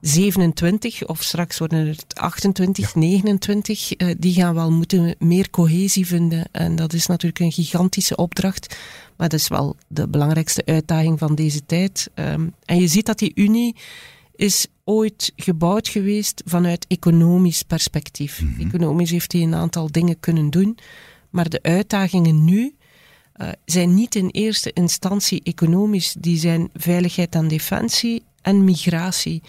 27 0.00 1.06
of 1.06 1.22
straks 1.22 1.58
worden 1.58 1.86
het 1.86 2.14
28, 2.14 2.94
29, 2.94 4.00
uh, 4.00 4.14
die 4.18 4.34
gaan 4.34 4.54
wel 4.54 4.70
moeten 4.70 5.14
meer 5.18 5.50
cohesie 5.50 6.06
vinden. 6.06 6.48
En 6.52 6.76
dat 6.76 6.92
is 6.92 7.06
natuurlijk 7.06 7.40
een 7.40 7.52
gigantische 7.52 8.16
opdracht. 8.16 8.76
Maar 9.16 9.28
dat 9.28 9.40
is 9.40 9.48
wel 9.48 9.76
de 9.88 10.08
belangrijkste 10.08 10.64
uitdaging 10.64 11.18
van 11.18 11.34
deze 11.34 11.66
tijd. 11.66 12.10
Um, 12.14 12.54
en 12.64 12.80
je 12.80 12.88
ziet 12.88 13.06
dat 13.06 13.18
die 13.18 13.32
Unie 13.34 13.74
is 14.40 14.66
ooit 14.84 15.32
gebouwd 15.36 15.88
geweest 15.88 16.42
vanuit 16.44 16.86
economisch 16.88 17.62
perspectief. 17.62 18.42
Mm 18.42 18.54
-hmm. 18.54 18.66
Economisch 18.66 19.10
heeft 19.10 19.32
hij 19.32 19.42
een 19.42 19.54
aantal 19.54 19.90
dingen 19.90 20.20
kunnen 20.20 20.50
doen. 20.50 20.78
Maar 21.30 21.48
de 21.48 21.62
uitdagingen 21.62 22.44
nu 22.44 22.74
uh, 23.36 23.48
zijn 23.64 23.94
niet 23.94 24.14
in 24.14 24.28
eerste 24.28 24.72
instantie 24.72 25.40
economisch. 25.42 26.16
Die 26.18 26.38
zijn 26.38 26.70
veiligheid 26.74 27.34
en 27.34 27.48
defensie 27.48 28.22
en 28.42 28.64
migratie. 28.64 29.42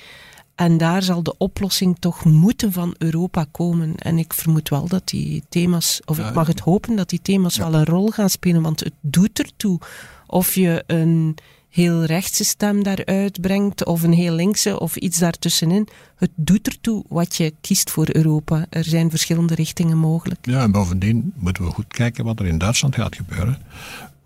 En 0.55 0.77
daar 0.77 1.03
zal 1.03 1.23
de 1.23 1.37
oplossing 1.37 1.97
toch 1.99 2.25
moeten 2.25 2.71
van 2.71 2.95
Europa 2.97 3.45
komen. 3.51 3.95
En 3.95 4.17
ik 4.17 4.33
vermoed 4.33 4.69
wel 4.69 4.87
dat 4.87 5.07
die 5.07 5.43
thema's, 5.49 6.01
of 6.05 6.19
ik 6.19 6.33
mag 6.33 6.47
het 6.47 6.59
hopen 6.59 6.95
dat 6.95 7.09
die 7.09 7.21
thema's 7.21 7.55
ja. 7.55 7.69
wel 7.69 7.79
een 7.79 7.85
rol 7.85 8.09
gaan 8.09 8.29
spelen, 8.29 8.61
want 8.61 8.79
het 8.79 8.93
doet 9.01 9.39
ertoe 9.39 9.79
of 10.27 10.55
je 10.55 10.83
een 10.87 11.35
heel 11.71 12.03
rechtse 12.03 12.43
stem 12.43 12.83
daaruit 12.83 13.41
brengt, 13.41 13.85
of 13.85 14.03
een 14.03 14.13
heel 14.13 14.33
linkse, 14.33 14.79
of 14.79 14.95
iets 14.95 15.17
daartussenin. 15.17 15.87
Het 16.15 16.31
doet 16.35 16.67
ertoe 16.67 17.03
wat 17.07 17.35
je 17.35 17.53
kiest 17.61 17.89
voor 17.89 18.07
Europa. 18.11 18.65
Er 18.69 18.83
zijn 18.83 19.09
verschillende 19.09 19.55
richtingen 19.55 19.97
mogelijk. 19.97 20.39
Ja, 20.41 20.61
en 20.61 20.71
bovendien 20.71 21.33
moeten 21.35 21.63
we 21.63 21.69
goed 21.69 21.87
kijken 21.87 22.25
wat 22.25 22.39
er 22.39 22.45
in 22.45 22.57
Duitsland 22.57 22.95
gaat 22.95 23.15
gebeuren 23.15 23.57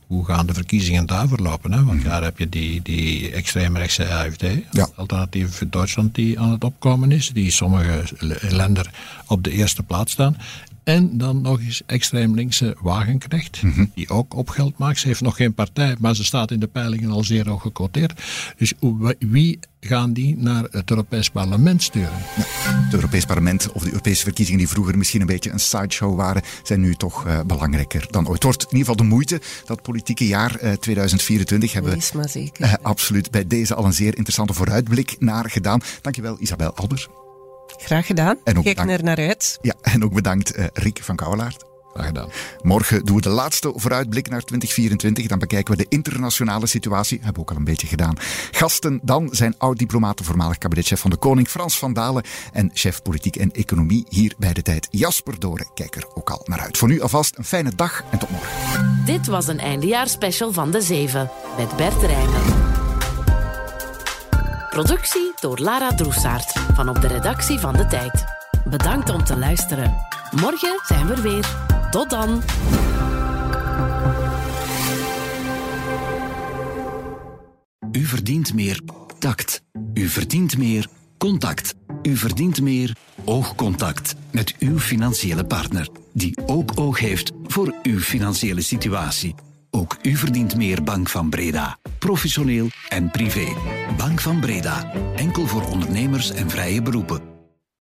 hoe 0.07 0.25
gaan 0.25 0.45
de 0.45 0.53
verkiezingen 0.53 1.05
daar 1.05 1.27
verlopen? 1.27 1.71
Hè? 1.71 1.83
Want 1.83 2.03
daar 2.03 2.23
heb 2.23 2.39
je 2.39 2.49
die, 2.49 2.81
die 2.81 3.31
extreemrechtse 3.31 4.13
AFD, 4.13 4.45
ja. 4.71 4.89
alternatief 4.95 5.55
voor 5.55 5.69
Duitsland, 5.69 6.15
die 6.15 6.39
aan 6.39 6.51
het 6.51 6.63
opkomen 6.63 7.11
is, 7.11 7.29
die 7.29 7.51
sommige 7.51 8.03
landen 8.49 8.85
op 9.27 9.43
de 9.43 9.51
eerste 9.51 9.83
plaats 9.83 10.11
staan. 10.11 10.37
En 10.85 11.17
dan 11.17 11.41
nog 11.41 11.59
eens 11.59 11.81
extreem 11.85 12.35
linkse 12.35 12.75
Wagenknecht, 12.81 13.61
mm 13.61 13.71
-hmm. 13.71 13.91
die 13.95 14.09
ook 14.09 14.35
op 14.35 14.49
geld 14.49 14.77
maakt. 14.77 14.99
Ze 14.99 15.07
heeft 15.07 15.21
nog 15.21 15.35
geen 15.35 15.53
partij, 15.53 15.95
maar 15.99 16.15
ze 16.15 16.23
staat 16.23 16.51
in 16.51 16.59
de 16.59 16.67
peilingen 16.67 17.09
al 17.09 17.23
zeer 17.23 17.49
hoog 17.49 17.61
gecoteerd. 17.61 18.21
Dus 18.57 18.73
wie 19.19 19.59
gaan 19.79 20.13
die 20.13 20.37
naar 20.37 20.63
het 20.71 20.89
Europees 20.89 21.29
Parlement 21.29 21.83
sturen? 21.83 22.17
Ja, 22.35 22.43
het 22.65 22.93
Europees 22.93 23.25
Parlement 23.25 23.71
of 23.71 23.83
de 23.83 23.89
Europese 23.89 24.23
verkiezingen 24.23 24.59
die 24.59 24.69
vroeger 24.69 24.97
misschien 24.97 25.21
een 25.21 25.27
beetje 25.27 25.51
een 25.51 25.59
sideshow 25.59 26.15
waren, 26.15 26.41
zijn 26.63 26.79
nu 26.79 26.95
toch 26.95 27.27
uh, 27.27 27.39
belangrijker 27.41 28.07
dan 28.09 28.23
ooit. 28.27 28.33
Het 28.33 28.43
wordt 28.43 28.63
in 28.63 28.77
ieder 28.77 28.79
geval 28.79 28.95
de 28.95 29.13
moeite. 29.13 29.41
Dat 29.65 29.81
politieke 29.81 30.27
jaar 30.27 30.63
uh, 30.63 30.71
2024 30.71 31.73
hebben 31.73 31.91
we 31.91 32.09
maar 32.13 32.29
zeker. 32.29 32.65
Uh, 32.65 32.73
absoluut 32.81 33.31
bij 33.31 33.47
deze 33.47 33.75
al 33.75 33.85
een 33.85 33.93
zeer 33.93 34.15
interessante 34.15 34.53
vooruitblik 34.53 35.15
naar 35.19 35.49
gedaan. 35.49 35.81
Dankjewel 36.01 36.37
Isabel 36.39 36.75
Albers. 36.75 37.07
Graag 37.77 38.05
gedaan. 38.05 38.37
En 38.43 38.57
ook 38.57 38.63
Kijk 38.63 38.77
bedankt, 38.77 38.99
er 38.99 39.03
naar 39.03 39.17
uit. 39.17 39.57
Ja, 39.61 39.73
en 39.81 40.03
ook 40.03 40.13
bedankt 40.13 40.57
uh, 40.57 40.65
Rick 40.73 40.99
van 41.03 41.15
Kouwelaert. 41.15 41.65
Graag 41.95 42.07
gedaan. 42.07 42.29
Morgen 42.61 43.05
doen 43.05 43.15
we 43.15 43.21
de 43.21 43.29
laatste 43.29 43.73
vooruitblik 43.75 44.29
naar 44.29 44.41
2024. 44.41 45.27
Dan 45.27 45.39
bekijken 45.39 45.77
we 45.77 45.83
de 45.83 45.89
internationale 45.89 46.67
situatie. 46.67 47.17
Hebben 47.17 47.33
we 47.35 47.39
ook 47.39 47.51
al 47.51 47.55
een 47.55 47.63
beetje 47.63 47.87
gedaan. 47.87 48.15
Gasten 48.51 48.99
dan 49.03 49.29
zijn 49.31 49.55
oud-diplomaat, 49.57 50.21
voormalig 50.23 50.57
kabinetchef 50.57 50.99
van 50.99 51.09
de 51.09 51.17
Koning 51.17 51.47
Frans 51.47 51.77
van 51.77 51.93
Dalen 51.93 52.23
en 52.51 52.71
chef 52.73 53.01
politiek 53.01 53.35
en 53.35 53.51
economie 53.51 54.05
hier 54.09 54.33
bij 54.37 54.53
de 54.53 54.61
tijd 54.61 54.87
Jasper 54.91 55.39
Doren. 55.39 55.67
Kijk 55.73 55.95
er 55.95 56.07
ook 56.13 56.29
al 56.29 56.41
naar 56.45 56.59
uit. 56.59 56.77
Voor 56.77 56.87
nu 56.87 57.01
alvast 57.01 57.37
een 57.37 57.45
fijne 57.45 57.71
dag 57.75 58.03
en 58.11 58.17
tot 58.17 58.29
morgen. 58.29 59.03
Dit 59.05 59.27
was 59.27 59.47
een 59.47 59.59
eindejaarspecial 59.59 60.53
van 60.53 60.71
De 60.71 60.81
Zeven 60.81 61.29
met 61.57 61.75
Bert 61.75 62.01
Rijmen. 62.01 62.74
Productie 64.75 65.31
door 65.39 65.59
Lara 65.59 65.95
Droesaert 65.95 66.51
van 66.73 66.89
op 66.89 67.01
de 67.01 67.07
redactie 67.07 67.59
van 67.59 67.73
De 67.73 67.87
Tijd. 67.87 68.23
Bedankt 68.65 69.09
om 69.09 69.23
te 69.23 69.37
luisteren. 69.37 69.97
Morgen 70.31 70.79
zijn 70.85 71.07
we 71.07 71.13
er 71.13 71.21
weer. 71.21 71.45
Tot 71.91 72.09
dan. 72.09 72.41
U 77.91 78.05
verdient 78.05 78.53
meer 78.53 78.81
tact. 79.19 79.61
U 79.93 80.07
verdient 80.07 80.57
meer 80.57 80.87
contact. 81.17 81.75
U 82.01 82.15
verdient 82.15 82.61
meer 82.61 82.95
oogcontact 83.25 84.15
met 84.31 84.55
uw 84.59 84.79
financiële 84.79 85.45
partner, 85.45 85.87
die 86.13 86.37
ook 86.45 86.71
oog 86.75 86.99
heeft 86.99 87.31
voor 87.43 87.73
uw 87.83 87.99
financiële 87.99 88.61
situatie. 88.61 89.35
Ook 89.75 89.97
u 90.01 90.15
verdient 90.15 90.55
meer 90.55 90.83
Bank 90.83 91.09
van 91.09 91.29
Breda. 91.29 91.77
Professioneel 91.99 92.67
en 92.89 93.11
privé. 93.11 93.45
Bank 93.97 94.21
van 94.21 94.39
Breda. 94.39 94.91
Enkel 95.15 95.47
voor 95.47 95.67
ondernemers 95.67 96.31
en 96.31 96.49
vrije 96.49 96.81
beroepen. 96.81 97.34